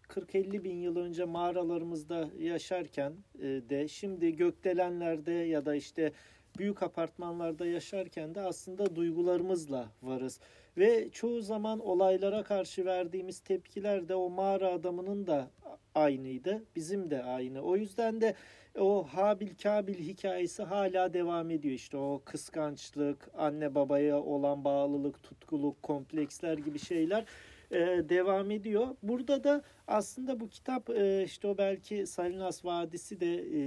40-50 0.09 0.63
bin 0.63 0.75
yıl 0.75 0.95
önce 0.95 1.25
mağaralarımızda 1.25 2.29
yaşarken 2.39 3.13
e, 3.39 3.41
de 3.43 3.87
şimdi 3.87 4.35
gökdelenlerde 4.35 5.31
ya 5.31 5.65
da 5.65 5.75
işte 5.75 6.11
büyük 6.57 6.83
apartmanlarda 6.83 7.65
yaşarken 7.65 8.35
de 8.35 8.41
aslında 8.41 8.95
duygularımızla 8.95 9.89
varız. 10.03 10.39
Ve 10.77 11.09
çoğu 11.09 11.41
zaman 11.41 11.79
olaylara 11.79 12.43
karşı 12.43 12.85
verdiğimiz 12.85 13.39
tepkiler 13.39 14.07
de 14.09 14.15
o 14.15 14.29
mağara 14.29 14.69
adamının 14.69 15.27
da 15.27 15.51
aynıydı. 15.95 16.63
Bizim 16.75 17.09
de 17.09 17.23
aynı. 17.23 17.61
O 17.61 17.75
yüzden 17.77 18.21
de 18.21 18.35
o 18.77 19.03
Habil 19.03 19.49
Kabil 19.63 19.95
hikayesi 19.95 20.63
hala 20.63 21.13
devam 21.13 21.51
ediyor. 21.51 21.75
İşte 21.75 21.97
o 21.97 22.21
kıskançlık, 22.25 23.29
anne 23.37 23.75
babaya 23.75 24.19
olan 24.19 24.63
bağlılık, 24.63 25.23
tutkuluk, 25.23 25.83
kompleksler 25.83 26.57
gibi 26.57 26.79
şeyler 26.79 27.25
e, 27.71 27.79
devam 28.09 28.51
ediyor. 28.51 28.87
Burada 29.03 29.43
da 29.43 29.61
aslında 29.87 30.39
bu 30.39 30.49
kitap 30.49 30.89
e, 30.89 31.23
işte 31.23 31.47
o 31.47 31.57
belki 31.57 32.07
Salinas 32.07 32.65
Vadisi 32.65 33.19
de 33.19 33.35
e, 33.35 33.61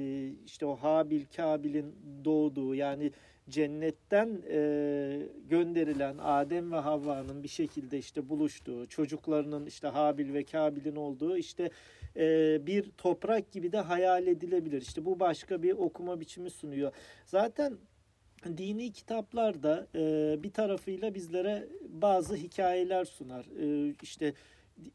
işte 0.47 0.67
o 0.67 0.77
Habil 0.77 1.25
Kabil'in 1.37 1.95
doğduğu 2.25 2.75
yani 2.75 3.13
cennetten 3.49 4.43
e, 4.51 4.61
gönderilen 5.49 6.17
Adem 6.19 6.73
ve 6.73 6.77
Havva'nın 6.77 7.43
bir 7.43 7.49
şekilde 7.49 7.99
işte 7.99 8.29
buluştuğu, 8.29 8.87
çocuklarının 8.87 9.67
işte 9.67 9.89
Habil 9.89 10.35
ve 10.35 10.45
Kabil'in 10.45 10.97
olduğu 10.97 11.37
işte 11.37 11.71
e, 12.17 12.59
bir 12.67 12.91
toprak 12.91 13.53
gibi 13.53 13.73
de 13.73 13.79
hayal 13.79 14.27
edilebilir. 14.27 14.83
İşte 14.83 15.05
bu 15.05 15.21
başka 15.21 15.63
bir 15.63 15.73
okuma 15.73 16.21
biçimi 16.21 16.51
sunuyor. 16.51 16.93
Zaten 17.27 17.79
dini 18.57 18.93
kitaplarda 18.93 19.87
e, 19.95 20.35
bir 20.43 20.51
tarafıyla 20.53 21.15
bizlere 21.15 21.69
bazı 21.89 22.37
hikayeler 22.37 23.05
sunar. 23.05 23.45
E, 23.45 23.95
işte 24.03 24.35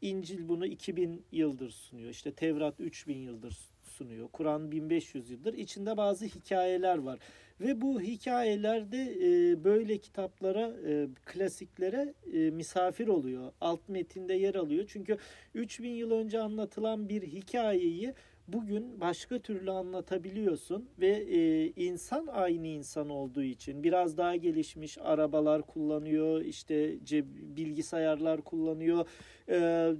İncil 0.00 0.48
bunu 0.48 0.66
2000 0.66 1.24
yıldır 1.32 1.70
sunuyor. 1.70 2.10
İşte 2.10 2.32
Tevrat 2.32 2.80
3000 2.80 3.18
yıldır 3.18 3.75
sunuyor. 3.96 4.28
Kur'an 4.28 4.70
1500 4.72 5.30
yıldır. 5.30 5.54
İçinde 5.54 5.96
bazı 5.96 6.26
hikayeler 6.26 6.98
var. 6.98 7.18
Ve 7.60 7.80
bu 7.80 8.00
hikayelerde 8.00 9.02
e, 9.02 9.64
böyle 9.64 9.98
kitaplara, 9.98 10.76
e, 10.88 11.08
klasiklere 11.24 12.14
e, 12.32 12.50
misafir 12.50 13.08
oluyor. 13.08 13.52
Alt 13.60 13.88
metinde 13.88 14.34
yer 14.34 14.54
alıyor. 14.54 14.84
Çünkü 14.88 15.16
3000 15.54 15.90
yıl 15.90 16.10
önce 16.10 16.40
anlatılan 16.40 17.08
bir 17.08 17.22
hikayeyi 17.22 18.14
bugün 18.48 19.00
başka 19.00 19.38
türlü 19.38 19.70
anlatabiliyorsun 19.70 20.88
ve 20.98 21.08
e, 21.08 21.66
insan 21.70 22.26
aynı 22.26 22.66
insan 22.66 23.08
olduğu 23.10 23.42
için 23.42 23.82
biraz 23.82 24.16
daha 24.16 24.36
gelişmiş 24.36 24.98
arabalar 24.98 25.62
kullanıyor, 25.62 26.40
işte 26.40 27.04
ceb, 27.04 27.26
bilgisayarlar 27.56 28.42
kullanıyor, 28.42 29.06
e, 29.48 29.90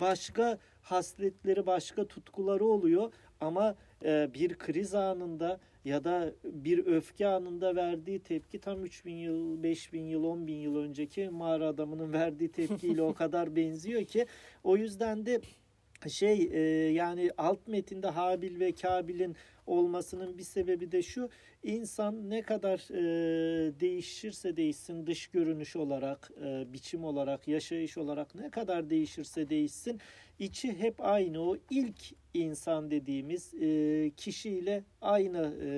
başka 0.00 0.58
hasletleri, 0.82 1.66
başka 1.66 2.04
tutkuları 2.04 2.64
oluyor 2.64 3.12
ama 3.40 3.76
e, 4.04 4.30
bir 4.34 4.54
kriz 4.54 4.94
anında 4.94 5.60
ya 5.84 6.04
da 6.04 6.32
bir 6.44 6.86
öfke 6.86 7.26
anında 7.26 7.76
verdiği 7.76 8.18
tepki 8.18 8.58
tam 8.60 8.84
3000 8.84 9.14
yıl, 9.14 9.62
5000 9.62 10.02
yıl, 10.02 10.24
10 10.24 10.46
bin 10.46 10.56
yıl 10.56 10.76
önceki 10.76 11.28
mağara 11.28 11.66
adamının 11.66 12.12
verdiği 12.12 12.48
tepkiyle 12.48 13.02
o 13.02 13.14
kadar 13.14 13.56
benziyor 13.56 14.04
ki 14.04 14.26
o 14.64 14.76
yüzden 14.76 15.26
de 15.26 15.40
şey 16.08 16.50
e, 16.52 16.60
yani 16.92 17.30
alt 17.38 17.68
metinde 17.68 18.06
Habil 18.06 18.60
ve 18.60 18.72
Kabil'in 18.72 19.36
olmasının 19.66 20.38
bir 20.38 20.42
sebebi 20.42 20.92
de 20.92 21.02
şu 21.02 21.28
insan 21.62 22.30
ne 22.30 22.42
kadar 22.42 22.78
e, 22.90 23.80
değişirse 23.80 24.56
değişsin 24.56 25.06
dış 25.06 25.26
görünüş 25.26 25.76
olarak 25.76 26.30
e, 26.44 26.72
biçim 26.72 27.04
olarak 27.04 27.48
yaşayış 27.48 27.98
olarak 27.98 28.34
ne 28.34 28.50
kadar 28.50 28.90
değişirse 28.90 29.48
değişsin 29.48 30.00
içi 30.38 30.78
hep 30.78 30.94
aynı. 31.00 31.40
O 31.40 31.56
ilk 31.70 32.12
insan 32.38 32.90
dediğimiz 32.90 33.54
e, 33.54 34.10
kişiyle 34.16 34.84
aynı 35.00 35.38
e, 35.38 35.68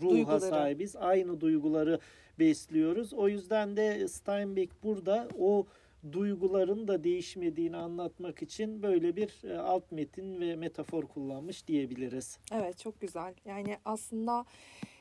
ruha 0.00 0.10
Duyguları. 0.10 0.40
sahibiz 0.40 0.96
aynı 0.96 1.40
duyguları 1.40 1.98
besliyoruz 2.38 3.12
o 3.14 3.28
yüzden 3.28 3.76
de 3.76 4.08
Steinbeck 4.08 4.82
burada 4.82 5.28
o 5.38 5.66
duyguların 6.12 6.88
da 6.88 7.04
değişmediğini 7.04 7.76
anlatmak 7.76 8.42
için 8.42 8.82
böyle 8.82 9.16
bir 9.16 9.44
e, 9.50 9.58
alt 9.58 9.92
metin 9.92 10.40
ve 10.40 10.56
metafor 10.56 11.02
kullanmış 11.02 11.68
diyebiliriz. 11.68 12.38
Evet 12.52 12.78
çok 12.78 13.00
güzel. 13.00 13.34
Yani 13.44 13.76
aslında 13.84 14.44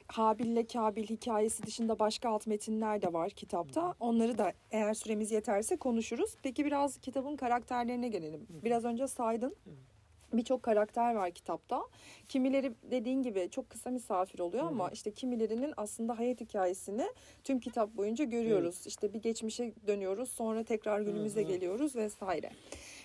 Habil'le 0.07 0.67
Kabil 0.73 1.03
hikayesi 1.03 1.63
dışında 1.63 1.99
başka 1.99 2.29
alt 2.29 2.47
metinler 2.47 3.01
de 3.01 3.13
var 3.13 3.29
kitapta. 3.29 3.93
Onları 3.99 4.37
da 4.37 4.53
eğer 4.71 4.93
süremiz 4.93 5.31
yeterse 5.31 5.77
konuşuruz. 5.77 6.35
Peki 6.43 6.65
biraz 6.65 6.97
kitabın 6.97 7.35
karakterlerine 7.35 8.07
gelelim. 8.07 8.47
Biraz 8.63 8.85
önce 8.85 9.07
saydın. 9.07 9.55
Birçok 10.33 10.63
karakter 10.63 11.15
var 11.15 11.31
kitapta. 11.31 11.81
Kimileri 12.29 12.73
dediğin 12.91 13.21
gibi 13.23 13.49
çok 13.51 13.69
kısa 13.69 13.89
misafir 13.89 14.39
oluyor 14.39 14.63
ama 14.65 14.89
işte 14.89 15.11
kimilerinin 15.11 15.73
aslında 15.77 16.19
hayat 16.19 16.41
hikayesini 16.41 17.07
tüm 17.43 17.59
kitap 17.59 17.97
boyunca 17.97 18.25
görüyoruz. 18.25 18.87
İşte 18.87 19.13
bir 19.13 19.21
geçmişe 19.21 19.73
dönüyoruz, 19.87 20.29
sonra 20.29 20.63
tekrar 20.63 21.01
günümüze 21.01 21.43
geliyoruz 21.43 21.95
vesaire. 21.95 22.49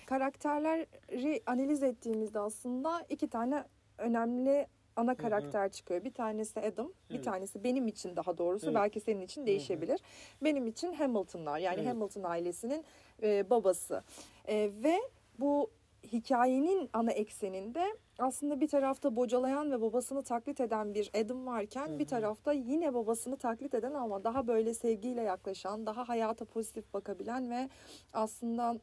Karakterleri 0.05 1.41
analiz 1.45 1.83
ettiğimizde 1.83 2.39
aslında 2.39 3.05
iki 3.09 3.27
tane 3.27 3.63
önemli 3.97 4.67
ana 4.95 5.15
karakter 5.15 5.71
çıkıyor. 5.71 6.03
Bir 6.03 6.13
tanesi 6.13 6.59
Adam, 6.59 6.91
bir 7.09 7.15
Evet. 7.15 7.25
tanesi 7.25 7.63
benim 7.63 7.87
için 7.87 8.15
daha 8.15 8.37
doğrusu 8.37 8.65
Evet. 8.65 8.75
belki 8.75 8.99
senin 8.99 9.21
için 9.21 9.45
değişebilir. 9.45 9.99
Benim 10.43 10.67
için 10.67 10.93
Hamilton'lar 10.93 11.59
yani 11.59 11.75
Evet. 11.81 11.87
Hamilton 11.87 12.23
ailesinin 12.23 12.85
e, 13.23 13.49
babası. 13.49 14.03
E, 14.47 14.69
ve 14.83 14.99
bu 15.39 15.69
hikayenin 16.11 16.89
ana 16.93 17.11
ekseninde 17.11 17.97
aslında 18.19 18.61
bir 18.61 18.67
tarafta 18.67 19.15
bocalayan 19.15 19.71
ve 19.71 19.81
babasını 19.81 20.23
taklit 20.23 20.59
eden 20.59 20.93
bir 20.93 21.11
Adam 21.15 21.45
varken 21.45 21.87
Hı 21.87 21.99
bir 21.99 22.07
tarafta 22.07 22.53
yine 22.53 22.93
babasını 22.93 23.37
taklit 23.37 23.73
eden 23.73 23.93
ama 23.93 24.23
daha 24.23 24.47
böyle 24.47 24.73
sevgiyle 24.73 25.21
yaklaşan, 25.21 25.85
daha 25.85 26.09
hayata 26.09 26.45
pozitif 26.45 26.93
bakabilen 26.93 27.51
ve 27.51 27.69
aslında 28.13 28.77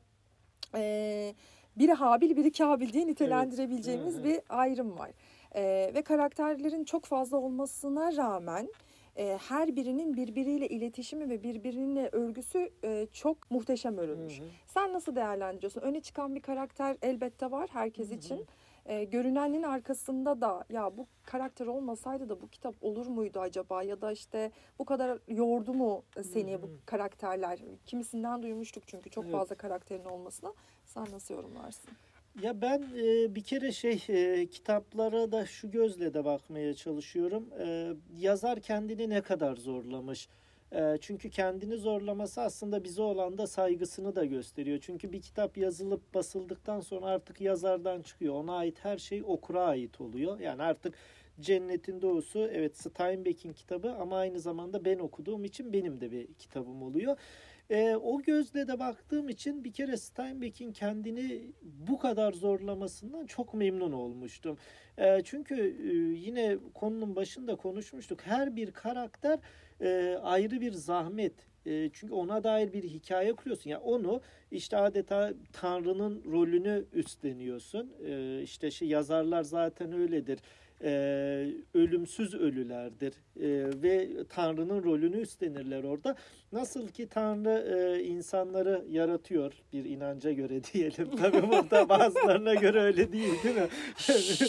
e, 0.75 1.35
biri 1.77 1.93
Habil 1.93 2.37
biri 2.37 2.53
Kabil 2.53 2.93
diye 2.93 3.07
nitelendirebileceğimiz 3.07 4.15
Hı 4.15 4.21
hı. 4.21 4.25
bir 4.25 4.41
ayrım 4.49 4.99
var. 4.99 5.11
E, 5.55 5.93
ve 5.95 6.03
karakterlerin 6.03 6.85
çok 6.85 7.05
fazla 7.05 7.37
olmasına 7.37 8.17
rağmen 8.17 8.69
e, 9.17 9.39
her 9.49 9.77
birinin 9.77 10.17
birbiriyle 10.17 10.69
iletişimi 10.69 11.31
ve 11.31 11.43
birbiriyle 11.43 12.09
örgüsü 12.13 12.71
e, 12.85 13.07
çok 13.13 13.51
muhteşem 13.51 13.99
örülmüş. 13.99 14.41
Hı 14.41 14.45
hı. 14.45 14.49
Sen 14.67 14.93
nasıl 14.93 15.17
değerlendiriyorsun? 15.17 15.81
Öne 15.81 16.01
çıkan 16.01 16.35
bir 16.35 16.41
karakter 16.41 16.97
elbette 17.03 17.51
var 17.51 17.69
herkes 17.73 18.09
Hı 18.09 18.15
hı. 18.15 18.19
için. 18.19 18.47
E, 18.87 19.05
görünenin 19.05 19.63
arkasında 19.63 20.41
da 20.41 20.65
ya 20.71 20.97
bu 20.97 21.07
karakter 21.23 21.67
olmasaydı 21.67 22.29
da 22.29 22.41
bu 22.43 22.49
kitap 22.49 22.75
olur 22.81 23.07
muydu 23.07 23.41
acaba 23.41 23.83
ya 23.83 24.01
da 24.01 24.13
işte 24.13 24.51
bu 24.79 24.85
kadar 24.85 25.19
yordu 25.29 25.75
mu 25.75 26.05
seni 26.23 26.63
bu 26.63 26.71
karakterler? 26.87 27.59
Kimisinden 27.87 28.43
duymuştuk 28.43 28.83
çünkü 28.87 29.11
çok 29.11 29.25
Evet. 29.25 29.35
fazla 29.35 29.55
karakterin 29.55 30.05
olmasına. 30.05 30.53
Sen 30.85 31.07
nasıl 31.13 31.35
yorumlarsın? 31.35 31.91
Ya 32.35 32.61
ben 32.61 32.83
e, 32.97 33.35
bir 33.35 33.43
kere 33.45 33.73
şey 33.73 34.03
e, 34.09 34.47
kitaplara 34.47 35.33
da 35.33 35.47
şu 35.47 35.71
gözle 35.71 36.15
de 36.15 36.25
bakmaya 36.25 36.75
çalışıyorum. 36.75 37.49
E, 37.61 37.93
yazar 38.19 38.61
kendini 38.61 39.11
ne 39.11 39.21
kadar 39.21 39.57
zorlamış. 39.57 40.29
E, 40.73 40.99
çünkü 41.01 41.31
kendini 41.31 41.77
zorlaması 41.77 42.41
aslında 42.41 42.85
bize 42.85 43.03
olan 43.03 43.39
da 43.39 43.47
saygısını 43.47 44.17
da 44.17 44.25
gösteriyor. 44.25 44.79
Çünkü 44.83 45.13
bir 45.13 45.23
kitap 45.23 45.57
yazılıp 45.57 46.15
basıldıktan 46.15 46.81
sonra 46.81 47.07
artık 47.07 47.41
yazardan 47.41 48.03
çıkıyor. 48.03 48.35
Ona 48.35 48.57
ait 48.57 48.85
her 48.85 48.99
şey 48.99 49.23
okura 49.27 49.63
ait 49.63 50.01
oluyor. 50.01 50.41
Yani 50.41 50.63
artık 50.63 50.95
Cennetin 51.41 52.03
Doğusu 52.03 52.39
evet 52.53 52.77
Steinbeck'in 52.79 53.53
kitabı 53.53 53.93
ama 53.93 54.17
aynı 54.19 54.41
zamanda 54.41 54.85
ben 54.85 54.99
okuduğum 54.99 55.45
için 55.45 55.73
benim 55.73 56.01
de 56.01 56.11
bir 56.11 56.27
kitabım 56.35 56.83
oluyor. 56.83 57.17
E, 57.71 57.97
o 57.97 58.23
gözle 58.23 58.69
de 58.69 58.79
baktığım 58.79 59.29
için 59.29 59.65
bir 59.65 59.73
kere 59.73 59.97
Steinbeck'in 59.97 60.73
kendini 60.73 61.53
bu 61.63 61.99
kadar 61.99 62.33
zorlamasından 62.33 63.27
çok 63.27 63.55
memnun 63.55 63.93
olmuştum. 63.93 64.59
E, 64.99 65.23
çünkü 65.25 65.55
e, 65.55 65.93
yine 66.19 66.59
konunun 66.75 67.17
başında 67.17 67.57
konuşmuştuk. 67.57 68.21
Her 68.23 68.57
bir 68.57 68.71
karakter 68.71 69.39
e, 69.81 70.19
ayrı 70.23 70.61
bir 70.61 70.73
zahmet. 70.73 71.33
E, 71.67 71.91
çünkü 71.93 72.15
ona 72.15 72.45
dair 72.45 72.73
bir 72.73 72.83
hikaye 72.83 73.33
kuruyorsun. 73.33 73.71
Yani 73.71 73.83
onu 73.83 74.21
işte 74.51 74.77
adeta 74.77 75.33
Tanrı'nın 75.53 76.25
rolünü 76.25 76.85
üstleniyorsun. 76.93 77.93
E, 78.07 78.43
işte 78.43 78.71
şey 78.71 78.89
yazarlar 78.89 79.43
zaten 79.43 79.93
öyledir. 79.93 80.39
E, 80.85 80.91
ölümsüz 81.75 82.35
ölülerdir 82.35 83.13
e, 83.41 83.83
ve 83.83 84.09
Tanrı'nın 84.29 84.85
rolünü 84.85 85.17
üstlenirler 85.17 85.85
orada. 85.85 86.17
Nasıl 86.53 86.89
ki 86.89 87.09
Tanrı 87.09 87.51
e, 87.51 88.05
insanları 88.05 88.85
yaratıyor 88.89 89.53
bir 89.73 89.85
inanca 89.85 90.33
göre 90.33 90.65
diyelim. 90.73 91.17
Tabii 91.17 91.49
burada 91.49 91.89
bazılarına 91.89 92.55
göre 92.55 92.81
öyle 92.81 93.13
değil 93.13 93.43
değil 93.45 93.57
mi? 93.57 93.69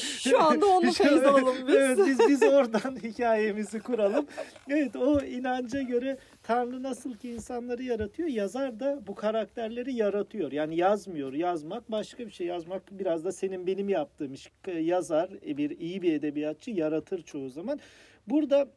Şu 0.01 0.41
anda 0.41 0.65
onu 0.65 0.91
feyiz 0.91 1.23
alalım 1.23 1.55
biz. 1.67 1.75
Evet, 1.75 1.99
biz, 2.07 2.19
biz 2.19 2.43
oradan 2.43 2.95
hikayemizi 3.03 3.79
kuralım. 3.79 4.25
Evet 4.69 4.95
o 4.95 5.21
inanca 5.21 5.81
göre 5.81 6.17
Tanrı 6.43 6.83
nasıl 6.83 7.13
ki 7.13 7.29
insanları 7.29 7.83
yaratıyor 7.83 8.29
yazar 8.29 8.79
da 8.79 9.07
bu 9.07 9.15
karakterleri 9.15 9.93
yaratıyor. 9.93 10.51
Yani 10.51 10.75
yazmıyor. 10.75 11.33
Yazmak 11.33 11.91
başka 11.91 12.25
bir 12.25 12.31
şey. 12.31 12.47
Yazmak 12.47 12.83
biraz 12.91 13.25
da 13.25 13.31
senin 13.31 13.67
benim 13.67 13.89
yaptığım 13.89 14.33
iş. 14.33 14.51
Yazar 14.79 15.31
bir 15.31 15.79
iyi 15.79 16.01
bir 16.01 16.13
edebiyatçı 16.13 16.71
yaratır 16.71 17.21
çoğu 17.23 17.49
zaman. 17.49 17.79
Burada 18.27 18.71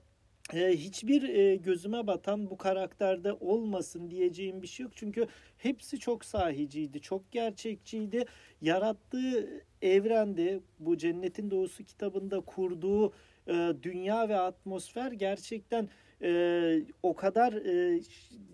e, 0.53 0.77
hiçbir 0.77 1.23
e, 1.29 1.57
gözüme 1.57 2.07
batan 2.07 2.51
bu 2.51 2.57
karakterde 2.59 3.33
olmasın 3.33 4.11
diyeceğim 4.11 4.63
bir 4.63 4.67
şey 4.67 4.85
yok. 4.85 4.93
Çünkü 4.97 5.27
hepsi 5.59 5.99
çok 5.99 6.25
sahiciydi, 6.25 7.01
çok 7.01 7.33
gerçekçiydi. 7.33 8.25
Yarattığı 8.61 9.63
evrende 9.83 10.61
bu 10.79 10.97
Cennetin 10.97 11.51
Doğusu 11.51 11.85
kitabında 11.85 12.41
kurduğu 12.41 13.13
e, 13.49 13.73
dünya 13.83 14.29
ve 14.29 14.37
atmosfer 14.39 15.13
gerçekten 15.13 15.89
e, 16.25 16.83
o 17.03 17.15
kadar 17.15 17.53
e, 17.53 18.01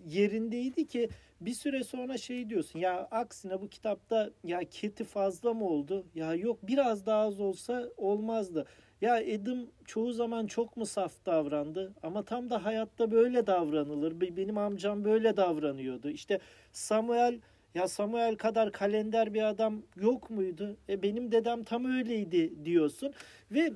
yerindeydi 0.07 0.87
ki 0.87 1.09
bir 1.41 1.53
süre 1.53 1.83
sonra 1.83 2.17
şey 2.17 2.49
diyorsun 2.49 2.79
ya 2.79 3.07
aksine 3.11 3.61
bu 3.61 3.69
kitapta 3.69 4.29
ya 4.43 4.59
Keti 4.69 5.03
fazla 5.03 5.53
mı 5.53 5.65
oldu? 5.67 6.05
Ya 6.15 6.35
yok 6.35 6.59
biraz 6.63 7.05
daha 7.05 7.21
az 7.21 7.39
olsa 7.39 7.89
olmazdı. 7.97 8.65
Ya 9.01 9.19
Edim 9.19 9.69
çoğu 9.85 10.11
zaman 10.13 10.47
çok 10.47 10.77
mu 10.77 10.85
saf 10.85 11.25
davrandı 11.25 11.93
ama 12.03 12.23
tam 12.23 12.49
da 12.49 12.65
hayatta 12.65 13.11
böyle 13.11 13.47
davranılır. 13.47 14.21
Benim 14.21 14.57
amcam 14.57 15.05
böyle 15.05 15.37
davranıyordu. 15.37 16.09
İşte 16.09 16.39
Samuel 16.71 17.39
ya 17.75 17.87
Samuel 17.87 18.35
kadar 18.35 18.71
kalender 18.71 19.33
bir 19.33 19.43
adam 19.43 19.83
yok 19.95 20.29
muydu? 20.29 20.77
E 20.89 21.01
benim 21.01 21.31
dedem 21.31 21.63
tam 21.63 21.85
öyleydi 21.85 22.65
diyorsun 22.65 23.13
ve 23.51 23.73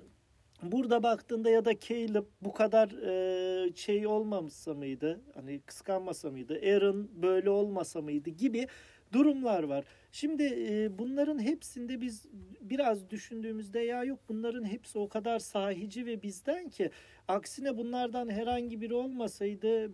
Burada 0.63 1.03
baktığında 1.03 1.49
ya 1.49 1.65
da 1.65 1.79
Caleb 1.79 2.25
bu 2.41 2.53
kadar 2.53 2.89
e, 2.89 3.73
şey 3.75 4.07
olmamasa 4.07 4.73
mıydı? 4.73 5.21
Hani 5.33 5.61
kıskanmasa 5.65 6.29
mıydı? 6.29 6.53
Aaron 6.53 7.09
böyle 7.21 7.49
olmasa 7.49 8.01
mıydı 8.01 8.29
gibi 8.29 8.67
durumlar 9.13 9.63
var. 9.63 9.85
Şimdi 10.11 10.43
e, 10.43 10.97
bunların 10.97 11.39
hepsinde 11.39 12.01
biz 12.01 12.25
biraz 12.61 13.09
düşündüğümüzde 13.09 13.79
ya 13.79 14.03
yok 14.03 14.19
bunların 14.29 14.63
hepsi 14.63 14.99
o 14.99 15.09
kadar 15.09 15.39
sahici 15.39 16.05
ve 16.05 16.23
bizden 16.23 16.69
ki 16.69 16.91
aksine 17.27 17.77
bunlardan 17.77 18.29
herhangi 18.29 18.81
biri 18.81 18.93
olmasaydı 18.93 19.91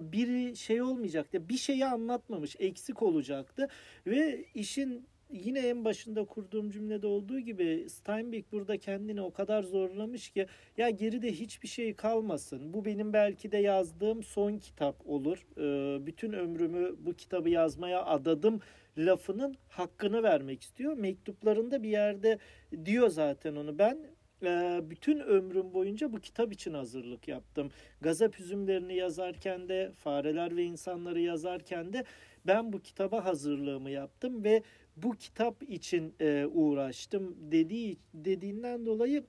biri 0.00 0.56
şey 0.56 0.82
olmayacaktı. 0.82 1.48
Bir 1.48 1.56
şeyi 1.56 1.86
anlatmamış, 1.86 2.56
eksik 2.58 3.02
olacaktı 3.02 3.68
ve 4.06 4.44
işin 4.54 5.06
yine 5.34 5.58
en 5.58 5.84
başında 5.84 6.24
kurduğum 6.24 6.70
cümlede 6.70 7.06
olduğu 7.06 7.40
gibi 7.40 7.86
Steinbeck 7.88 8.52
burada 8.52 8.78
kendini 8.78 9.22
o 9.22 9.32
kadar 9.32 9.62
zorlamış 9.62 10.30
ki 10.30 10.46
ya 10.76 10.90
geride 10.90 11.32
hiçbir 11.32 11.68
şey 11.68 11.94
kalmasın. 11.94 12.72
Bu 12.72 12.84
benim 12.84 13.12
belki 13.12 13.52
de 13.52 13.58
yazdığım 13.58 14.22
son 14.22 14.58
kitap 14.58 15.06
olur. 15.06 15.46
Ee, 15.58 16.06
bütün 16.06 16.32
ömrümü 16.32 16.94
bu 16.98 17.14
kitabı 17.14 17.48
yazmaya 17.48 18.04
adadım 18.04 18.60
lafının 18.98 19.56
hakkını 19.68 20.22
vermek 20.22 20.62
istiyor. 20.62 20.96
Mektuplarında 20.96 21.82
bir 21.82 21.88
yerde 21.88 22.38
diyor 22.84 23.08
zaten 23.08 23.56
onu. 23.56 23.78
Ben 23.78 23.98
e, 24.42 24.80
bütün 24.90 25.20
ömrüm 25.20 25.74
boyunca 25.74 26.12
bu 26.12 26.20
kitap 26.20 26.52
için 26.52 26.74
hazırlık 26.74 27.28
yaptım. 27.28 27.70
Gazap 28.00 28.40
üzümlerini 28.40 28.96
yazarken 28.96 29.68
de, 29.68 29.92
fareler 29.96 30.56
ve 30.56 30.64
insanları 30.64 31.20
yazarken 31.20 31.92
de 31.92 32.04
ben 32.46 32.72
bu 32.72 32.80
kitaba 32.80 33.24
hazırlığımı 33.24 33.90
yaptım 33.90 34.44
ve 34.44 34.62
bu 34.96 35.12
kitap 35.12 35.62
için 35.62 36.14
e, 36.20 36.46
uğraştım 36.46 37.36
dediği 37.52 37.96
dediğinden 38.14 38.86
dolayı 38.86 39.24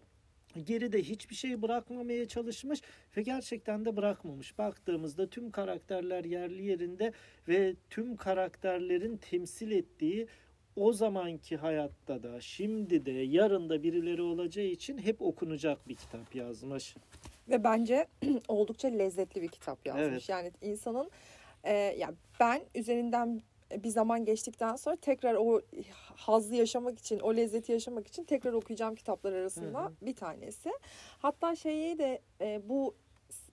geride 0.63 1.03
hiçbir 1.03 1.35
şey 1.35 1.61
bırakmamaya 1.61 2.27
çalışmış 2.27 2.81
ve 3.17 3.21
gerçekten 3.21 3.85
de 3.85 3.95
bırakmamış. 3.95 4.57
Baktığımızda 4.57 5.29
tüm 5.29 5.51
karakterler 5.51 6.23
yerli 6.23 6.63
yerinde 6.63 7.13
ve 7.47 7.75
tüm 7.89 8.15
karakterlerin 8.15 9.17
temsil 9.17 9.71
ettiği 9.71 10.27
o 10.75 10.93
zamanki 10.93 11.57
hayatta 11.57 12.23
da 12.23 12.41
şimdi 12.41 13.05
de 13.05 13.11
yarın 13.11 13.69
da 13.69 13.83
birileri 13.83 14.21
olacağı 14.21 14.65
için 14.65 14.97
hep 14.97 15.21
okunacak 15.21 15.87
bir 15.87 15.95
kitap 15.95 16.35
yazmış. 16.35 16.95
Ve 17.49 17.63
bence 17.63 18.07
oldukça 18.47 18.87
lezzetli 18.87 19.41
bir 19.41 19.47
kitap 19.47 19.85
yazmış. 19.85 20.05
Evet. 20.07 20.29
Yani 20.29 20.51
insanın 20.61 21.11
e, 21.63 21.73
yani 21.73 22.15
ben 22.39 22.61
üzerinden 22.75 23.41
bir 23.83 23.89
zaman 23.89 24.25
geçtikten 24.25 24.75
sonra 24.75 24.95
tekrar 24.95 25.35
o 25.35 25.61
hazzı 26.15 26.55
yaşamak 26.55 26.99
için, 26.99 27.19
o 27.19 27.35
lezzeti 27.35 27.71
yaşamak 27.71 28.07
için 28.07 28.23
tekrar 28.23 28.53
okuyacağım 28.53 28.95
kitaplar 28.95 29.33
arasında 29.33 29.81
hı 29.81 29.85
hı. 29.85 29.93
bir 30.01 30.15
tanesi. 30.15 30.71
Hatta 31.19 31.55
şeyi 31.55 31.97
de 31.99 32.21
e, 32.41 32.69
bu 32.69 32.95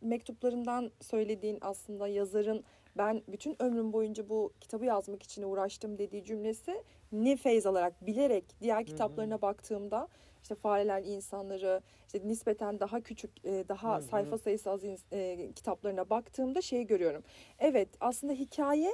mektuplarından 0.01 0.91
söylediğin 1.01 1.59
aslında 1.61 2.09
yazarın 2.09 2.65
ben 2.97 3.23
bütün 3.29 3.63
ömrüm 3.63 3.93
boyunca 3.93 4.29
bu 4.29 4.53
kitabı 4.61 4.85
yazmak 4.85 5.23
için 5.23 5.43
uğraştım 5.43 5.99
dediği 5.99 6.25
cümlesi 6.25 6.83
ne 7.13 7.37
feyz 7.37 7.67
alarak 7.67 8.07
bilerek 8.07 8.45
diğer 8.61 8.87
kitaplarına 8.87 9.35
hı 9.35 9.39
hı. 9.39 9.43
baktığımda 9.43 10.09
işte 10.43 10.55
fareler 10.55 11.03
insanları 11.03 11.81
işte 12.07 12.29
nispeten 12.29 12.81
daha 12.81 13.01
küçük 13.01 13.31
e, 13.45 13.65
daha 13.69 13.95
hı 13.95 13.99
hı. 13.99 14.03
sayfa 14.03 14.39
sayısı 14.39 14.71
az 14.71 14.81
e, 15.13 15.51
kitaplarına 15.55 16.11
baktığımda 16.11 16.63
şeyi 16.63 16.87
görüyorum. 16.87 17.23
Evet 17.59 17.89
aslında 18.01 18.33
hikaye 18.33 18.93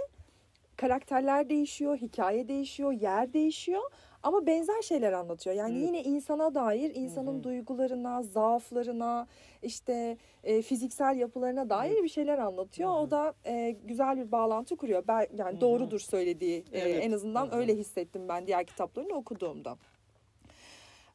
karakterler 0.79 1.49
değişiyor, 1.49 1.97
hikaye 1.97 2.49
değişiyor, 2.49 2.93
yer 2.93 3.33
değişiyor 3.33 3.83
ama 4.23 4.47
benzer 4.47 4.83
şeyler 4.83 5.13
anlatıyor. 5.13 5.57
Yani 5.57 5.79
evet. 5.79 5.87
yine 5.87 6.03
insana 6.03 6.55
dair, 6.55 6.95
insanın 6.95 7.35
Hı-hı. 7.35 7.43
duygularına, 7.43 8.23
zaaflarına, 8.23 9.27
işte 9.63 10.17
e, 10.45 10.63
fiziksel 10.63 11.17
yapılarına 11.17 11.71
dair 11.71 11.93
evet. 11.93 12.03
bir 12.03 12.09
şeyler 12.09 12.39
anlatıyor. 12.39 12.91
Hı-hı. 12.91 12.99
O 12.99 13.11
da 13.11 13.35
e, 13.47 13.71
güzel 13.85 14.17
bir 14.17 14.33
bağlantı 14.33 14.77
kuruyor. 14.77 15.05
Ben 15.09 15.27
yani 15.37 15.53
Hı-hı. 15.53 15.61
doğrudur 15.61 16.01
söylediği. 16.01 16.65
E, 16.73 16.79
evet. 16.79 17.05
en 17.05 17.13
azından 17.13 17.47
Hı-hı. 17.47 17.57
öyle 17.57 17.75
hissettim 17.77 18.29
ben 18.29 18.47
diğer 18.47 18.65
kitaplarını 18.65 19.15
okuduğumda. 19.15 19.77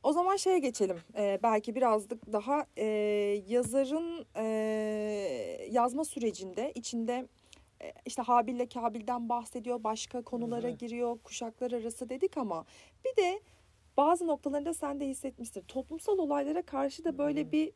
O 0.04 0.14
zaman 0.14 0.36
şeye 0.36 0.60
geçelim. 0.60 0.98
Ee, 1.18 1.40
belki 1.44 1.76
birazcık 1.76 2.34
daha 2.34 2.66
e, 2.78 2.86
yazarın 3.48 4.26
e, 4.36 4.46
yazma 5.72 6.06
sürecinde 6.06 6.72
içinde 6.76 7.28
işte 8.06 8.22
Habil'le 8.22 8.68
Kabil'den 8.74 9.30
bahsediyor, 9.30 9.84
başka 9.84 10.22
konulara 10.22 10.68
evet. 10.68 10.80
giriyor, 10.80 11.18
kuşaklar 11.24 11.72
arası 11.72 12.10
dedik 12.10 12.38
ama 12.38 12.66
bir 13.06 13.24
de 13.24 13.42
bazı 13.98 14.28
noktalarında 14.28 14.74
sen 14.74 15.00
de 15.00 15.08
hissetmişsin. 15.08 15.62
Toplumsal 15.62 16.18
olaylara 16.18 16.62
karşı 16.62 17.04
da 17.04 17.18
böyle 17.18 17.52
bir 17.52 17.72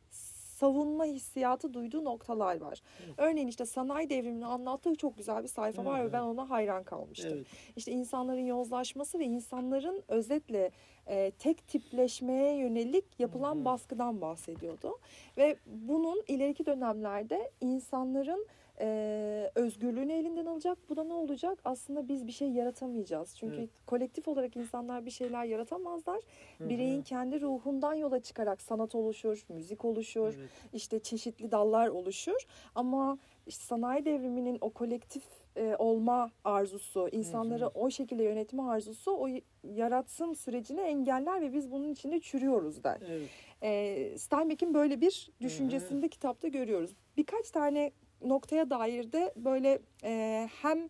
savunma 0.58 1.04
hissiyatı 1.04 1.74
duyduğu 1.74 2.04
noktalar 2.04 2.60
var. 2.60 2.80
Evet. 3.04 3.14
Örneğin 3.16 3.48
işte 3.48 3.66
sanayi 3.66 4.10
devrimini 4.10 4.46
anlattığı 4.46 4.94
çok 4.94 5.16
güzel 5.16 5.42
bir 5.42 5.48
sayfa 5.48 5.84
var 5.84 6.00
evet. 6.00 6.08
ve 6.08 6.12
ben 6.12 6.22
ona 6.22 6.50
hayran 6.50 6.84
kalmıştım. 6.84 7.32
Evet. 7.34 7.46
İşte 7.76 7.92
insanların 7.92 8.46
yozlaşması 8.46 9.18
ve 9.18 9.24
insanların 9.24 10.02
özetle 10.08 10.70
e, 11.08 11.30
tek 11.30 11.68
tipleşmeye 11.68 12.56
yönelik 12.56 13.04
yapılan 13.18 13.56
Hı-hı. 13.56 13.64
baskıdan 13.64 14.20
bahsediyordu. 14.20 14.98
Ve 15.36 15.56
bunun 15.66 16.22
ileriki 16.28 16.66
dönemlerde 16.66 17.50
insanların 17.60 18.46
e, 18.80 19.50
özgürlüğünü 19.54 20.12
elinden 20.12 20.46
alacak. 20.46 20.78
Bu 20.88 20.96
da 20.96 21.04
ne 21.04 21.12
olacak? 21.12 21.58
Aslında 21.64 22.08
biz 22.08 22.26
bir 22.26 22.32
şey 22.32 22.50
yaratamayacağız. 22.50 23.36
Çünkü 23.36 23.56
evet. 23.58 23.70
kolektif 23.86 24.28
olarak 24.28 24.56
insanlar 24.56 25.06
bir 25.06 25.10
şeyler 25.10 25.44
yaratamazlar. 25.44 26.20
Hı-hı. 26.58 26.68
Bireyin 26.68 27.02
kendi 27.02 27.40
ruhundan 27.40 27.94
yola 27.94 28.20
çıkarak 28.20 28.62
sanat 28.62 28.94
oluşur, 28.94 29.44
müzik 29.48 29.84
oluşur, 29.84 30.34
evet. 30.38 30.50
işte 30.72 30.98
çeşitli 30.98 31.50
dallar 31.50 31.88
oluşur. 31.88 32.46
Ama 32.74 33.18
işte 33.46 33.64
sanayi 33.64 34.04
devriminin 34.04 34.58
o 34.60 34.70
kolektif 34.70 35.22
e, 35.58 35.76
olma 35.76 36.30
arzusu, 36.44 37.08
insanları 37.12 37.62
Hı-hı. 37.62 37.70
o 37.74 37.90
şekilde 37.90 38.22
yönetme 38.22 38.62
arzusu 38.62 39.12
o 39.12 39.28
yaratım 39.64 40.34
sürecini 40.34 40.80
engeller 40.80 41.40
ve 41.40 41.52
biz 41.52 41.70
bunun 41.70 41.92
içinde 41.92 42.20
çürüyoruz 42.20 42.84
der. 42.84 43.02
Evet. 43.08 43.28
E, 43.62 44.18
Steinbeck'in 44.18 44.74
böyle 44.74 45.00
bir 45.00 45.30
düşüncesinde 45.40 46.00
Hı-hı. 46.00 46.08
kitapta 46.08 46.48
görüyoruz. 46.48 46.90
Birkaç 47.16 47.50
tane 47.50 47.92
noktaya 48.24 48.70
dair 48.70 49.12
de 49.12 49.32
böyle 49.36 49.78
e, 50.04 50.48
hem 50.62 50.88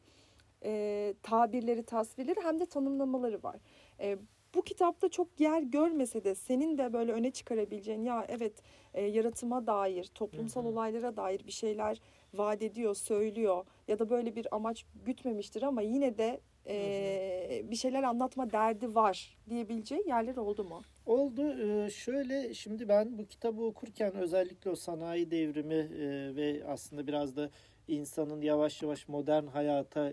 e, 0.64 1.14
tabirleri, 1.22 1.82
tasvirleri 1.82 2.40
hem 2.42 2.60
de 2.60 2.66
tanımlamaları 2.66 3.42
var. 3.42 3.56
E, 4.00 4.18
bu 4.54 4.62
kitapta 4.62 5.08
çok 5.08 5.40
yer 5.40 5.62
görmese 5.62 6.24
de 6.24 6.34
senin 6.34 6.78
de 6.78 6.92
böyle 6.92 7.12
öne 7.12 7.30
çıkarabileceğin 7.30 8.02
ya 8.02 8.26
evet 8.28 8.52
e, 8.94 9.02
yaratıma 9.02 9.66
dair, 9.66 10.04
toplumsal 10.04 10.62
hı 10.62 10.66
hı. 10.66 10.70
olaylara 10.70 11.16
dair 11.16 11.46
bir 11.46 11.52
şeyler 11.52 12.00
vaat 12.34 12.62
ediyor, 12.62 12.94
söylüyor 12.94 13.64
ya 13.88 13.98
da 13.98 14.10
böyle 14.10 14.36
bir 14.36 14.46
amaç 14.54 14.84
gütmemiştir 15.04 15.62
ama 15.62 15.82
yine 15.82 16.18
de 16.18 16.40
e, 16.66 17.62
bir 17.64 17.76
şeyler 17.76 18.02
anlatma 18.02 18.52
derdi 18.52 18.94
var 18.94 19.36
diyebileceği 19.50 20.08
yerler 20.08 20.36
oldu 20.36 20.64
mu? 20.64 20.82
Oldu. 21.06 21.42
Ee, 21.42 21.90
şöyle 21.90 22.54
şimdi 22.54 22.88
ben 22.88 23.18
bu 23.18 23.24
kitabı 23.26 23.62
okurken 23.62 24.14
özellikle 24.14 24.70
o 24.70 24.74
sanayi 24.74 25.30
devrimi 25.30 25.74
e, 25.74 26.36
ve 26.36 26.62
aslında 26.66 27.06
biraz 27.06 27.36
da 27.36 27.50
insanın 27.88 28.40
yavaş 28.42 28.82
yavaş 28.82 29.08
modern 29.08 29.46
hayata 29.46 30.12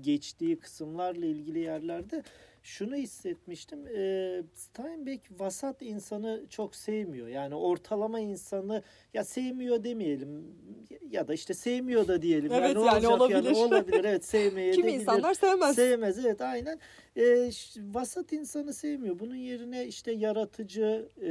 geçtiği 0.00 0.58
kısımlarla 0.58 1.26
ilgili 1.26 1.58
yerlerde 1.58 2.22
şunu 2.64 2.94
hissetmiştim. 2.96 3.86
E, 3.86 4.42
Steinbeck 4.54 5.40
vasat 5.40 5.82
insanı 5.82 6.42
çok 6.50 6.76
sevmiyor. 6.76 7.28
Yani 7.28 7.54
ortalama 7.54 8.20
insanı 8.20 8.82
ya 9.14 9.24
sevmiyor 9.24 9.84
demeyelim 9.84 10.44
ya 11.10 11.28
da 11.28 11.34
işte 11.34 11.54
sevmiyor 11.54 12.08
da 12.08 12.22
diyelim. 12.22 12.52
Evet 12.52 12.76
yani, 12.76 12.86
yani 12.86 13.08
olabilir. 13.08 13.44
Yani 13.44 13.56
olabilir. 13.56 14.04
Evet 14.04 14.24
sevmeye 14.24 14.72
Kimi 14.72 14.92
insanlar 14.92 15.34
sevmez. 15.34 15.76
Sevmez 15.76 16.24
evet 16.24 16.40
aynen. 16.40 16.78
E, 17.16 17.50
vasat 17.78 18.32
insanı 18.32 18.74
sevmiyor. 18.74 19.18
Bunun 19.18 19.34
yerine 19.34 19.86
işte 19.86 20.12
yaratıcı 20.12 21.08
e, 21.22 21.30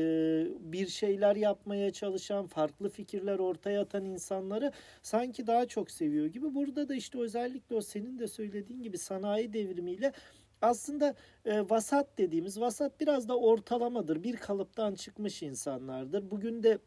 bir 0.74 0.88
şeyler 0.88 1.36
yapmaya 1.36 1.92
çalışan, 1.92 2.48
farklı 2.48 2.90
fikirler 2.90 3.40
ortaya 3.40 3.82
atan 3.82 4.06
insanları 4.06 4.72
sanki 5.02 5.48
daha 5.48 5.66
çok 5.66 5.92
seviyor 5.92 6.26
gibi. 6.26 6.56
Burada 6.56 6.90
da 6.90 6.96
işte 6.96 7.20
özellikle 7.20 7.76
o 7.76 7.82
senin 7.82 8.20
de 8.20 8.28
söylediğin 8.28 8.84
gibi 8.84 8.98
sanayi 8.98 9.54
devrimiyle 9.54 10.14
aslında 10.64 11.16
e, 11.46 11.70
vasat 11.70 12.18
dediğimiz 12.18 12.60
vasat 12.60 13.00
biraz 13.00 13.30
da 13.30 13.38
ortalamadır. 13.38 14.24
Bir 14.24 14.38
kalıptan 14.38 14.96
çıkmış 14.96 15.44
insanlardır. 15.44 16.32
Bugün 16.32 16.64
de 16.64 16.80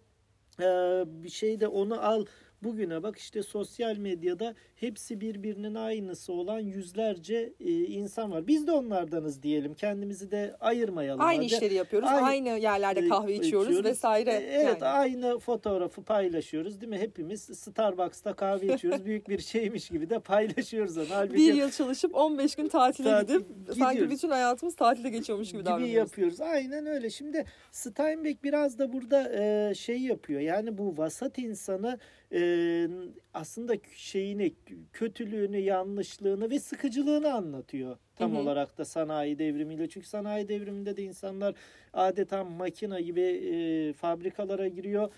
e, 0.60 0.64
bir 1.06 1.28
şeyde 1.28 1.68
onu 1.68 2.06
al 2.06 2.26
Bugüne 2.62 3.02
bak 3.02 3.18
işte 3.18 3.42
sosyal 3.42 3.96
medyada 3.96 4.54
hepsi 4.74 5.20
birbirinin 5.20 5.74
aynısı 5.74 6.32
olan 6.32 6.58
yüzlerce 6.58 7.52
e, 7.60 7.72
insan 7.72 8.32
var. 8.32 8.46
Biz 8.46 8.66
de 8.66 8.72
onlardanız 8.72 9.42
diyelim. 9.42 9.74
Kendimizi 9.74 10.30
de 10.30 10.56
ayırmayalım. 10.60 11.20
Aynı 11.20 11.42
hadi. 11.42 11.54
işleri 11.54 11.74
yapıyoruz. 11.74 12.08
Aynı, 12.08 12.26
aynı 12.26 12.48
yerlerde 12.48 13.08
kahve 13.08 13.34
içiyoruz, 13.34 13.66
içiyoruz 13.68 13.84
vesaire. 13.84 14.30
E, 14.30 14.34
evet 14.34 14.82
yani. 14.82 14.84
aynı 14.84 15.38
fotoğrafı 15.38 16.02
paylaşıyoruz 16.02 16.80
değil 16.80 16.90
mi? 16.90 16.98
Hepimiz 16.98 17.42
Starbucks'ta 17.42 18.32
kahve 18.32 18.74
içiyoruz. 18.74 19.04
Büyük 19.06 19.28
bir 19.28 19.38
şeymiş 19.38 19.88
gibi 19.88 20.10
de 20.10 20.18
paylaşıyoruz 20.18 20.98
onu. 20.98 21.06
Halbuki, 21.10 21.36
bir 21.36 21.54
yıl 21.54 21.70
çalışıp 21.70 22.14
15 22.14 22.54
gün 22.56 22.68
tatile 22.68 23.10
tatil, 23.10 23.34
gidip 23.34 23.48
gidiyoruz. 23.48 23.78
sanki 23.78 24.10
bütün 24.10 24.30
hayatımız 24.30 24.76
tatilde 24.76 25.10
geçiyormuş 25.10 25.48
gibi, 25.48 25.58
gibi 25.58 25.66
davranıyoruz. 25.66 25.94
yapıyoruz. 25.94 26.40
Aynen 26.40 26.86
öyle. 26.86 27.10
Şimdi 27.10 27.44
Steinbeck 27.70 28.44
biraz 28.44 28.78
da 28.78 28.92
burada 28.92 29.32
e, 29.32 29.74
şey 29.74 29.98
yapıyor. 29.98 30.40
Yani 30.40 30.78
bu 30.78 30.98
vasat 30.98 31.38
insanı 31.38 31.98
e, 32.32 32.88
aslında 33.34 33.74
şeyini, 33.94 34.54
kötülüğünü, 34.92 35.58
yanlışlığını 35.58 36.50
ve 36.50 36.60
sıkıcılığını 36.60 37.34
anlatıyor. 37.34 37.96
Tam 38.16 38.32
hı 38.32 38.36
hı. 38.36 38.40
olarak 38.40 38.78
da 38.78 38.84
sanayi 38.84 39.38
devrimiyle. 39.38 39.88
Çünkü 39.88 40.06
sanayi 40.06 40.48
devriminde 40.48 40.96
de 40.96 41.02
insanlar 41.02 41.54
adeta 41.92 42.44
makina 42.44 43.00
gibi 43.00 43.20
e, 43.20 43.92
fabrikalara 43.92 44.68
giriyor 44.68 45.12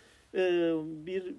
bir 1.06 1.34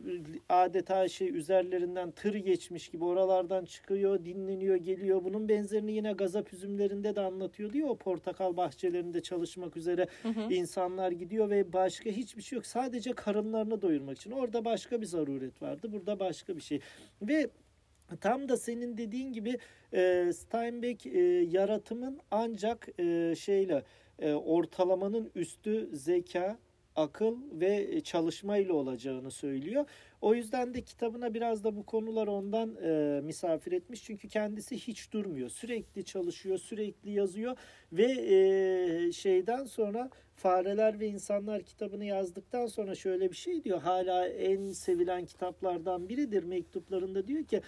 adeta 0.50 1.08
şey 1.08 1.38
üzerlerinden 1.38 2.12
tır 2.12 2.36
geçmiş 2.36 2.90
gibi 2.90 3.04
oralardan 3.04 3.66
çıkıyor, 3.66 4.26
dinleniyor, 4.26 4.76
geliyor. 4.76 5.24
Bunun 5.24 5.50
benzerini 5.50 5.92
yine 5.92 6.12
gazap 6.12 6.54
üzümlerinde 6.54 7.16
de 7.16 7.22
anlatıyor 7.22 7.74
diyor. 7.74 7.90
O 7.90 7.96
portakal 7.96 8.58
bahçelerinde 8.58 9.22
çalışmak 9.22 9.78
üzere 9.78 10.08
hı 10.24 10.30
hı. 10.30 10.54
insanlar 10.54 11.12
gidiyor 11.12 11.50
ve 11.50 11.74
başka 11.74 12.10
hiçbir 12.10 12.42
şey 12.42 12.56
yok. 12.56 12.66
Sadece 12.66 13.14
karınlarını 13.14 13.82
doyurmak 13.82 14.18
için. 14.18 14.32
Orada 14.32 14.66
başka 14.66 15.02
bir 15.02 15.06
zaruret 15.06 15.62
vardı. 15.62 15.92
Burada 15.92 16.20
başka 16.20 16.56
bir 16.56 16.62
şey. 16.62 16.80
Ve 17.22 17.50
Tam 18.22 18.50
da 18.50 18.58
senin 18.58 18.98
dediğin 18.98 19.34
gibi 19.34 19.58
e, 19.94 20.32
Steinbeck 20.34 21.06
e, 21.06 21.20
yaratımın 21.50 22.20
ancak 22.32 23.00
e, 23.00 23.36
şeyle 23.36 23.84
e, 24.20 24.34
ortalamanın 24.34 25.32
üstü 25.36 25.90
zeka, 25.94 26.58
akıl 27.00 27.38
ve 27.52 28.02
çalışmayla 28.02 28.74
olacağını 28.74 29.32
söylüyor. 29.32 29.86
O 30.22 30.36
yüzden 30.36 30.74
de 30.74 30.82
kitabına 30.82 31.34
biraz 31.34 31.64
da 31.64 31.76
bu 31.76 31.86
konular 31.86 32.28
ondan 32.28 32.76
e, 32.84 33.22
misafir 33.22 33.72
etmiş. 33.72 34.04
Çünkü 34.04 34.28
kendisi 34.28 34.78
hiç 34.78 35.12
durmuyor. 35.12 35.50
Sürekli 35.50 36.06
çalışıyor, 36.06 36.58
sürekli 36.58 37.12
yazıyor 37.12 37.58
ve 37.94 38.06
e, 38.06 39.12
şeyden 39.12 39.66
sonra 39.66 40.10
Fareler 40.36 41.00
ve 41.00 41.08
İnsanlar 41.08 41.64
kitabını 41.64 42.06
yazdıktan 42.06 42.68
sonra 42.68 42.96
şöyle 42.96 43.32
bir 43.32 43.36
şey 43.36 43.64
diyor. 43.64 43.82
Hala 43.82 44.28
en 44.28 44.72
sevilen 44.72 45.26
kitaplardan 45.26 46.10
biridir. 46.10 46.44
Mektuplarında 46.44 47.28
diyor 47.28 47.44
ki 47.44 47.62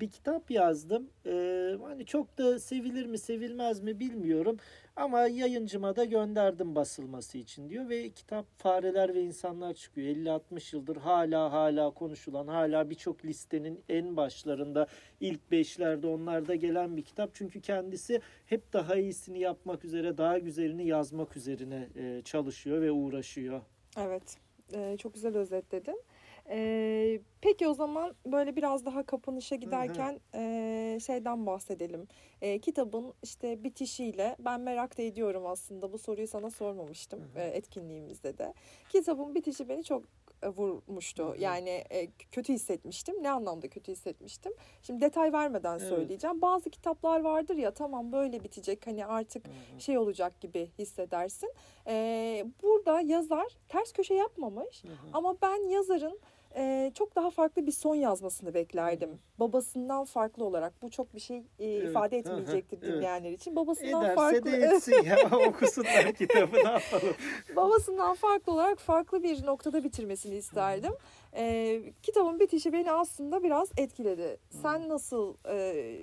bir 0.00 0.10
kitap 0.10 0.50
yazdım. 0.50 1.10
Ee, 1.26 1.76
hani 1.82 2.06
çok 2.06 2.38
da 2.38 2.58
sevilir 2.58 3.06
mi 3.06 3.18
sevilmez 3.18 3.80
mi 3.80 4.00
bilmiyorum. 4.00 4.56
Ama 4.96 5.20
yayıncıma 5.20 5.96
da 5.96 6.04
gönderdim 6.04 6.74
basılması 6.74 7.38
için 7.38 7.70
diyor. 7.70 7.88
Ve 7.88 8.10
kitap 8.10 8.46
Fareler 8.58 9.14
ve 9.14 9.22
İnsanlar 9.22 9.74
çıkıyor. 9.74 10.06
50-60 10.06 10.76
yıldır 10.76 10.96
hala 10.96 11.52
hala 11.52 11.90
konuşulan, 11.90 12.46
hala 12.46 12.90
birçok 12.90 13.24
listenin 13.24 13.80
en 13.88 14.16
başlarında 14.16 14.86
ilk 15.20 15.50
beşlerde 15.50 16.06
onlarda 16.06 16.54
gelen 16.54 16.96
bir 16.96 17.02
kitap. 17.02 17.30
Çünkü 17.34 17.60
kendisi 17.60 18.20
hep 18.46 18.72
daha 18.72 18.96
iyisini 18.96 19.38
yapmak 19.40 19.84
üzere, 19.84 20.18
daha 20.18 20.38
güzelini 20.38 20.86
yazmak 20.86 21.36
üzerine 21.36 21.88
e, 21.96 22.22
çalışıyor 22.24 22.82
ve 22.82 22.92
uğraşıyor. 22.92 23.60
Evet, 23.98 24.36
e, 24.72 24.96
çok 24.96 25.14
güzel 25.14 25.36
özetledin. 25.36 26.00
Ee, 26.48 27.20
peki 27.40 27.68
o 27.68 27.74
zaman 27.74 28.14
böyle 28.26 28.56
biraz 28.56 28.84
daha 28.84 29.02
kapanışa 29.02 29.56
giderken 29.56 30.20
E, 30.34 30.98
şeyden 31.00 31.46
bahsedelim. 31.46 32.08
E, 32.42 32.58
kitabın 32.58 33.14
işte 33.22 33.64
bitişiyle 33.64 34.36
ben 34.38 34.60
merak 34.60 34.98
da 34.98 35.02
ediyorum 35.02 35.46
aslında 35.46 35.92
bu 35.92 35.98
soruyu 35.98 36.28
sana 36.28 36.50
sormamıştım 36.50 37.20
hı 37.20 37.40
hı. 37.40 37.42
E, 37.42 37.48
etkinliğimizde 37.48 38.38
de. 38.38 38.54
Kitabın 38.88 39.34
bitişi 39.34 39.68
beni 39.68 39.84
çok 39.84 40.04
vurmuştu. 40.48 41.24
Hı 41.24 41.32
hı. 41.32 41.40
Yani 41.40 41.84
e, 41.90 42.06
kötü 42.32 42.52
hissetmiştim. 42.52 43.22
Ne 43.22 43.30
anlamda 43.30 43.68
kötü 43.68 43.92
hissetmiştim? 43.92 44.52
Şimdi 44.82 45.00
detay 45.00 45.32
vermeden 45.32 45.78
evet. 45.78 45.88
söyleyeceğim. 45.88 46.42
Bazı 46.42 46.70
kitaplar 46.70 47.20
vardır 47.20 47.56
ya 47.56 47.70
tamam 47.70 48.12
böyle 48.12 48.44
bitecek 48.44 48.86
hani 48.86 49.06
artık 49.06 49.46
hı 49.48 49.50
hı. 49.50 49.80
şey 49.80 49.98
olacak 49.98 50.40
gibi 50.40 50.70
hissedersin. 50.78 51.52
E, 51.86 52.46
burada 52.62 53.00
yazar 53.00 53.46
ters 53.68 53.92
köşe 53.92 54.14
yapmamış 54.14 54.84
hı 54.84 54.88
hı. 54.88 54.94
ama 55.12 55.36
ben 55.42 55.68
yazarın 55.68 56.20
e, 56.56 56.92
çok 56.94 57.16
daha 57.16 57.30
farklı 57.30 57.66
bir 57.66 57.72
son 57.72 57.94
yazmasını 57.94 58.54
beklerdim. 58.54 59.18
Babasından 59.38 60.04
farklı 60.04 60.44
olarak. 60.44 60.82
Bu 60.82 60.90
çok 60.90 61.14
bir 61.14 61.20
şey 61.20 61.36
e, 61.36 61.42
evet. 61.58 61.90
ifade 61.90 62.18
etmeyecektir 62.18 62.78
Aha, 62.82 62.86
dinleyenler 62.86 63.28
evet. 63.28 63.40
için. 63.40 63.56
Babasından 63.56 64.04
Ederse 64.04 64.14
farklı. 64.14 64.52
de 64.52 64.56
etsin 64.56 65.02
ya 65.04 65.16
okusunlar 65.48 66.12
kitabı 66.12 66.56
ne 66.56 66.70
yapalım. 66.70 67.14
Babasından 67.56 68.14
farklı 68.14 68.52
olarak 68.52 68.78
farklı 68.78 69.22
bir 69.22 69.46
noktada 69.46 69.84
bitirmesini 69.84 70.36
isterdim. 70.36 70.92
E, 71.36 71.82
kitabın 72.02 72.40
bitişi 72.40 72.72
beni 72.72 72.92
aslında 72.92 73.42
biraz 73.42 73.68
etkiledi. 73.76 74.38
Sen 74.62 74.88
nasıl 74.88 75.34
e, 75.48 75.96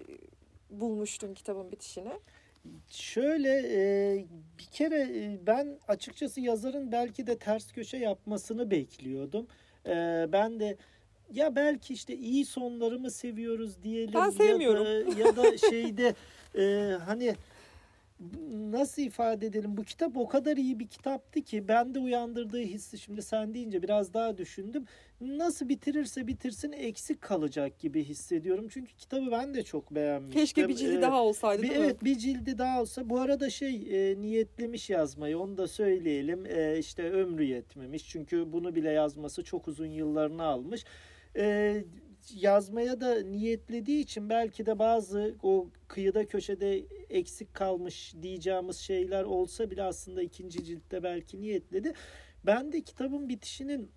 bulmuştun 0.69 1.33
kitabın 1.33 1.71
bitişini? 1.71 2.11
Şöyle 2.89 3.49
e, 3.49 4.25
bir 4.59 4.65
kere 4.71 5.09
ben 5.47 5.79
açıkçası 5.87 6.41
yazarın 6.41 6.91
belki 6.91 7.27
de 7.27 7.37
ters 7.37 7.71
köşe 7.71 7.97
yapmasını 7.97 8.71
bekliyordum. 8.71 9.47
Ee, 9.87 10.27
ben 10.31 10.59
de 10.59 10.77
ya 11.33 11.55
belki 11.55 11.93
işte 11.93 12.15
iyi 12.15 12.45
sonları 12.45 12.99
mı 12.99 13.11
seviyoruz 13.11 13.83
diyelim. 13.83 14.13
Ben 14.13 14.29
sevmiyorum. 14.29 14.85
Ya 14.85 15.15
da, 15.15 15.19
ya 15.19 15.35
da 15.35 15.57
şeyde 15.57 16.15
e, 16.57 16.95
hani 17.05 17.35
nasıl 18.71 19.01
ifade 19.01 19.45
edelim 19.45 19.77
bu 19.77 19.83
kitap 19.83 20.17
o 20.17 20.27
kadar 20.27 20.57
iyi 20.57 20.79
bir 20.79 20.87
kitaptı 20.87 21.41
ki 21.41 21.67
bende 21.67 21.99
uyandırdığı 21.99 22.61
hissi 22.61 22.97
şimdi 22.97 23.21
sen 23.21 23.53
deyince 23.53 23.83
biraz 23.83 24.13
daha 24.13 24.37
düşündüm. 24.37 24.85
Nasıl 25.21 25.69
bitirirse 25.69 26.27
bitirsin 26.27 26.71
eksik 26.71 27.21
kalacak 27.21 27.79
gibi 27.79 28.03
hissediyorum. 28.03 28.67
Çünkü 28.69 28.95
kitabı 28.95 29.31
ben 29.31 29.53
de 29.53 29.63
çok 29.63 29.91
beğenmiştim. 29.91 30.41
Keşke 30.41 30.67
bir 30.67 30.75
cildi 30.75 30.97
ee, 30.97 31.01
daha 31.01 31.23
olsaydı 31.23 31.61
bir, 31.61 31.69
değil 31.69 31.81
Evet 31.81 32.03
bir 32.03 32.17
cildi 32.17 32.57
daha 32.57 32.81
olsa. 32.81 33.09
Bu 33.09 33.19
arada 33.19 33.49
şey 33.49 33.75
e, 33.75 34.21
niyetlemiş 34.21 34.89
yazmayı 34.89 35.39
onu 35.39 35.57
da 35.57 35.67
söyleyelim. 35.67 36.45
E, 36.45 36.77
işte 36.79 37.11
ömrü 37.11 37.43
yetmemiş. 37.43 38.09
Çünkü 38.09 38.51
bunu 38.53 38.75
bile 38.75 38.91
yazması 38.91 39.43
çok 39.43 39.67
uzun 39.67 39.85
yıllarını 39.85 40.43
almış. 40.43 40.85
E, 41.35 41.75
yazmaya 42.35 43.01
da 43.01 43.21
niyetlediği 43.21 43.99
için 44.03 44.29
belki 44.29 44.65
de 44.65 44.79
bazı 44.79 45.35
o 45.43 45.67
kıyıda 45.87 46.25
köşede 46.25 46.85
eksik 47.09 47.53
kalmış 47.53 48.13
diyeceğimiz 48.21 48.77
şeyler 48.77 49.23
olsa 49.23 49.71
bile 49.71 49.83
aslında 49.83 50.21
ikinci 50.21 50.63
ciltte 50.63 51.03
belki 51.03 51.41
niyetledi. 51.41 51.93
Ben 52.45 52.71
de 52.71 52.81
kitabın 52.81 53.29
bitişinin 53.29 53.91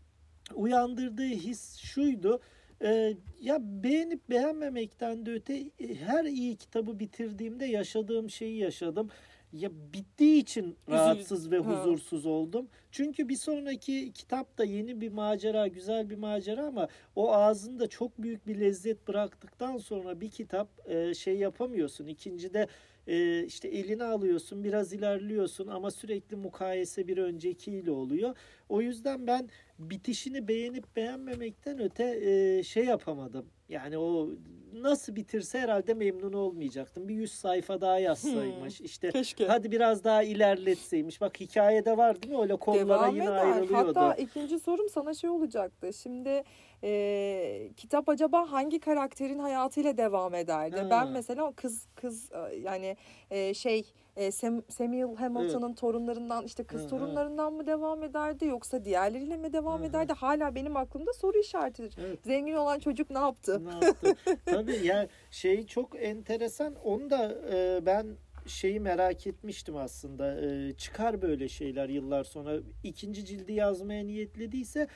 uyandırdığı 0.54 1.26
his 1.26 1.76
şuydu. 1.76 2.40
Ee, 2.82 3.16
ya 3.40 3.58
beğenip 3.60 4.30
beğenmemekten 4.30 5.26
de 5.26 5.32
öte 5.32 5.54
e, 5.54 5.94
her 5.94 6.24
iyi 6.24 6.56
kitabı 6.56 6.98
bitirdiğimde 6.98 7.66
yaşadığım 7.66 8.30
şeyi 8.30 8.58
yaşadım. 8.58 9.10
Ya 9.54 9.70
bittiği 9.92 10.40
için 10.42 10.76
rahatsız 10.90 11.50
ve 11.50 11.58
huzursuz 11.58 12.26
oldum. 12.26 12.68
Çünkü 12.90 13.28
bir 13.28 13.36
sonraki 13.36 14.12
kitap 14.12 14.58
da 14.58 14.64
yeni 14.64 15.00
bir 15.00 15.12
macera, 15.12 15.66
güzel 15.66 16.10
bir 16.10 16.16
macera 16.16 16.66
ama 16.66 16.88
o 17.16 17.32
ağzında 17.32 17.86
çok 17.86 18.22
büyük 18.22 18.46
bir 18.46 18.60
lezzet 18.60 19.08
bıraktıktan 19.08 19.78
sonra 19.78 20.20
bir 20.20 20.30
kitap 20.30 20.68
e, 20.90 21.14
şey 21.14 21.38
yapamıyorsun. 21.38 22.06
İkincide 22.06 22.66
e, 23.06 23.44
işte 23.44 23.68
eline 23.68 24.04
alıyorsun, 24.04 24.64
biraz 24.64 24.92
ilerliyorsun 24.92 25.66
ama 25.66 25.90
sürekli 25.90 26.36
mukayese 26.36 27.08
bir 27.08 27.18
öncekiyle 27.18 27.90
oluyor. 27.90 28.36
O 28.68 28.80
yüzden 28.80 29.26
ben 29.26 29.48
bitişini 29.78 30.48
beğenip 30.48 30.96
beğenmemekten 30.96 31.82
öte 31.82 32.04
e, 32.04 32.62
şey 32.62 32.84
yapamadım. 32.84 33.46
Yani 33.68 33.98
o 33.98 34.28
nasıl 34.72 35.16
bitirse 35.16 35.58
herhalde 35.60 35.94
memnun 35.94 36.32
olmayacaktım. 36.32 37.08
Bir 37.08 37.14
100 37.14 37.32
sayfa 37.32 37.80
daha 37.80 37.98
yazsaymış. 37.98 38.80
İşte 38.80 39.10
Keşke. 39.10 39.46
hadi 39.46 39.72
biraz 39.72 40.04
daha 40.04 40.22
ilerletseymiş. 40.22 41.20
Bak 41.20 41.40
hikayede 41.40 41.96
var 41.96 42.22
değil 42.22 42.34
mi? 42.34 42.40
Öyle 42.42 42.56
kollara 42.56 42.86
Devam 43.02 43.14
yine 43.14 43.24
eder. 43.24 43.32
ayrılıyordu. 43.36 44.00
Hatta 44.00 44.14
ikinci 44.14 44.58
sorum 44.58 44.88
sana 44.88 45.14
şey 45.14 45.30
olacaktı. 45.30 45.92
Şimdi 45.92 46.42
e, 46.84 47.70
kitap 47.76 48.08
acaba 48.08 48.52
hangi 48.52 48.80
karakterin 48.80 49.38
hayatıyla 49.38 49.96
devam 49.96 50.34
ederdi? 50.34 50.76
Ha. 50.76 50.90
Ben 50.90 51.08
mesela 51.08 51.52
kız 51.56 51.86
kız 51.94 52.32
e, 52.32 52.56
yani 52.56 52.96
e, 53.30 53.54
şey 53.54 53.92
e, 54.16 54.30
Sam, 54.30 54.62
Samuel 54.68 55.16
Hamilton'ın 55.16 55.72
torunlarından 55.72 56.44
işte 56.44 56.64
kız 56.64 56.84
hı. 56.84 56.88
torunlarından 56.88 57.52
mı 57.52 57.66
devam 57.66 58.02
ederdi 58.02 58.46
yoksa 58.46 58.84
diğerleriyle 58.84 59.36
mi 59.36 59.52
devam 59.52 59.80
hı. 59.80 59.84
ederdi? 59.84 60.12
Hala 60.12 60.54
benim 60.54 60.76
aklımda 60.76 61.12
soru 61.12 61.38
işaretidir. 61.38 61.96
Evet. 62.06 62.18
Zengin 62.24 62.54
olan 62.54 62.78
çocuk 62.78 63.10
ne 63.10 63.18
yaptı? 63.18 63.62
Ne 63.64 63.86
yaptı? 63.86 64.16
Tabii 64.44 64.86
ya 64.86 65.08
şey 65.30 65.66
çok 65.66 66.02
enteresan. 66.02 66.74
Onu 66.84 67.10
da 67.10 67.38
e, 67.52 67.86
ben 67.86 68.06
şeyi 68.46 68.80
merak 68.80 69.26
etmiştim 69.26 69.76
aslında. 69.76 70.40
E, 70.40 70.72
çıkar 70.72 71.22
böyle 71.22 71.48
şeyler 71.48 71.88
yıllar 71.88 72.24
sonra. 72.24 72.56
ikinci 72.84 73.24
cildi 73.24 73.52
yazmaya 73.52 74.04
niyetlediyse 74.04 74.88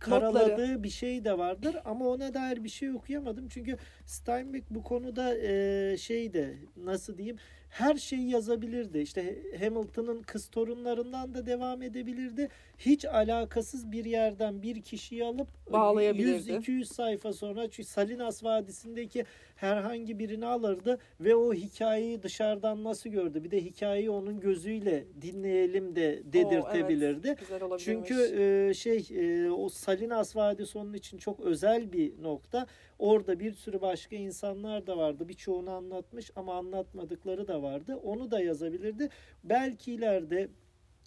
karaladığı 0.00 0.82
bir 0.82 0.90
şey 0.90 1.24
de 1.24 1.38
vardır 1.38 1.76
ama 1.84 2.08
ona 2.08 2.34
dair 2.34 2.64
bir 2.64 2.68
şey 2.68 2.90
okuyamadım. 2.90 3.48
Çünkü 3.48 3.76
Steinbeck 4.06 4.70
bu 4.70 4.82
konuda 4.82 5.38
e, 5.38 5.96
şey 5.96 6.32
de 6.32 6.54
nasıl 6.76 7.18
diyeyim 7.18 7.36
her 7.70 7.94
şeyi 7.96 8.30
yazabilirdi. 8.30 8.98
İşte 8.98 9.38
Hamilton'ın 9.60 10.22
kız 10.22 10.46
torunlarından 10.48 11.34
da 11.34 11.46
devam 11.46 11.82
edebilirdi. 11.82 12.48
Hiç 12.78 13.04
alakasız 13.04 13.92
bir 13.92 14.04
yerden 14.04 14.62
bir 14.62 14.82
kişiyi 14.82 15.24
alıp 15.24 15.48
Bağlayabilirdi. 15.72 16.50
100-200 16.50 16.84
sayfa 16.84 17.32
sonra 17.32 17.70
çünkü 17.70 17.88
Salinas 17.88 18.44
Vadisi'ndeki 18.44 19.24
herhangi 19.56 20.18
birini 20.18 20.46
alırdı 20.46 20.98
ve 21.20 21.36
o 21.36 21.54
hikayeyi 21.54 22.22
dışarıdan 22.22 22.84
nasıl 22.84 23.10
gördü? 23.10 23.44
Bir 23.44 23.50
de 23.50 23.64
hikayeyi 23.64 24.10
onun 24.10 24.40
gözüyle 24.40 25.04
dinleyelim 25.22 25.96
de 25.96 26.22
dedirtebilirdi. 26.24 27.28
Oo, 27.28 27.66
evet. 27.68 27.80
Çünkü 27.80 28.14
e, 28.14 28.74
şey 28.74 29.08
e, 29.10 29.50
o 29.50 29.68
Salinas 29.68 30.36
Vadisi 30.36 30.78
onun 30.78 30.94
için 30.94 31.18
çok 31.18 31.40
özel 31.40 31.92
bir 31.92 32.22
nokta. 32.22 32.66
Orada 32.98 33.40
bir 33.40 33.52
sürü 33.52 33.80
başka 33.80 34.16
insanlar 34.16 34.86
da 34.86 34.96
vardı. 34.96 35.28
Birçoğunu 35.28 35.70
anlatmış 35.70 36.30
ama 36.36 36.54
anlatmadıkları 36.54 37.48
da 37.48 37.62
vardı. 37.62 37.96
Onu 38.04 38.30
da 38.30 38.40
yazabilirdi. 38.40 39.08
Belki 39.44 39.92
ileride 39.92 40.48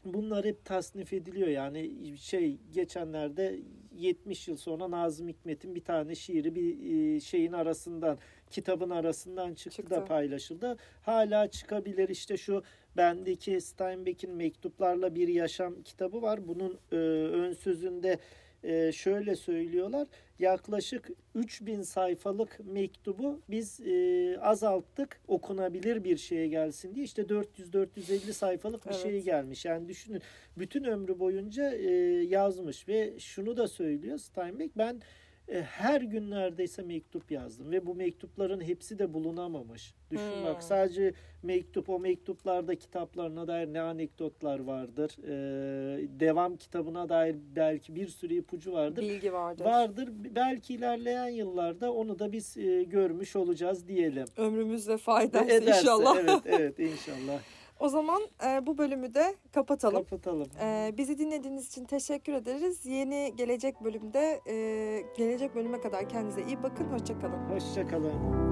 bunlar 0.05 0.45
hep 0.45 0.65
tasnif 0.65 1.13
ediliyor. 1.13 1.47
Yani 1.47 2.17
şey 2.17 2.57
geçenlerde 2.73 3.59
70 3.95 4.47
yıl 4.47 4.57
sonra 4.57 4.91
Nazım 4.91 5.27
Hikmet'in 5.27 5.75
bir 5.75 5.83
tane 5.83 6.15
şiiri 6.15 6.55
bir 6.55 7.15
e, 7.15 7.19
şeyin 7.19 7.53
arasından 7.53 8.17
kitabın 8.49 8.89
arasından 8.89 9.53
çıktı, 9.53 9.75
Çıktı. 9.75 9.95
da 9.95 10.05
paylaşıldı. 10.05 10.77
Hala 11.01 11.47
çıkabilir. 11.51 12.09
İşte 12.09 12.37
şu 12.37 12.63
bendeki 12.97 13.61
Steinbeck'in 13.61 14.31
Mektuplarla 14.31 15.15
Bir 15.15 15.27
Yaşam 15.27 15.81
kitabı 15.81 16.21
var. 16.21 16.47
Bunun 16.47 16.79
e, 16.91 16.95
ön 16.95 17.53
sözünde 17.53 18.19
e, 18.63 18.91
şöyle 18.91 19.35
söylüyorlar. 19.35 20.07
Yaklaşık 20.39 21.09
3000 21.35 21.81
sayfalık 21.81 22.59
mektubu 22.65 23.41
biz 23.49 23.79
e, 23.79 24.37
azalttık 24.41 25.21
okunabilir 25.27 26.03
bir 26.03 26.17
şeye 26.17 26.47
gelsin 26.47 26.95
diye. 26.95 27.05
İşte 27.05 27.21
400-450 27.21 28.33
sayfalık 28.33 28.85
bir 28.85 28.91
Evet. 28.91 29.01
şey 29.03 29.21
gelmiş. 29.23 29.65
Yani 29.65 29.87
düşünün 29.87 30.21
bütün 30.57 30.83
ömrü 30.83 31.19
boyunca 31.19 31.71
e, 31.73 31.91
yazmış 32.23 32.87
ve 32.87 33.19
şunu 33.19 33.57
da 33.57 33.67
söylüyor 33.67 34.17
Steinbeck 34.17 34.77
ben 34.77 35.01
her 35.53 36.01
gün 36.01 36.31
neredeyse 36.31 36.81
mektup 36.81 37.31
yazdım 37.31 37.71
ve 37.71 37.85
bu 37.85 37.95
mektupların 37.95 38.61
hepsi 38.61 38.99
de 38.99 39.13
bulunamamış. 39.13 39.93
Düşün 40.11 40.23
Hmm. 40.23 40.45
bak 40.45 40.63
sadece 40.63 41.13
mektup 41.43 41.89
o 41.89 41.99
mektuplarda 41.99 42.75
kitaplarına 42.75 43.47
dair 43.47 43.67
ne 43.73 43.81
anekdotlar 43.81 44.59
vardır. 44.59 45.15
E, 45.23 46.19
devam 46.19 46.57
kitabına 46.57 47.09
dair 47.09 47.35
belki 47.55 47.95
bir 47.95 48.07
sürü 48.07 48.33
ipucu 48.33 48.73
vardır. 48.73 49.01
bilgi 49.01 49.33
vardır. 49.33 49.65
Vardır. 49.65 50.09
Belki 50.35 50.73
ilerleyen 50.73 51.27
yıllarda 51.29 51.93
onu 51.93 52.19
da 52.19 52.31
biz 52.31 52.57
e, 52.57 52.83
görmüş 52.83 53.35
olacağız 53.35 53.87
diyelim. 53.87 54.25
Ömrümüzde 54.37 54.97
faydası 54.97 55.51
Ederse, 55.51 55.79
inşallah. 55.79 56.17
Evet, 56.17 56.41
evet 56.45 56.79
inşallah. 56.79 57.39
O 57.79 57.89
zaman 57.89 58.21
e, 58.45 58.65
bu 58.65 58.77
bölümü 58.77 59.13
de 59.13 59.35
kapatalım. 59.53 60.03
Kapatalım. 60.03 60.47
Ee, 60.61 60.93
bizi 60.97 61.19
dinlediğiniz 61.19 61.67
için 61.67 61.85
teşekkür 61.85 62.33
ederiz. 62.33 62.85
Yeni 62.85 63.33
gelecek 63.35 63.83
bölümde 63.83 64.41
e, 64.47 64.55
gelecek 65.17 65.55
bölüme 65.55 65.81
kadar 65.81 66.09
kendinize 66.09 66.41
iyi 66.43 66.63
bakın. 66.63 66.85
Hoşçakalın. 66.85 67.49
Hoşçakalın. 67.49 68.48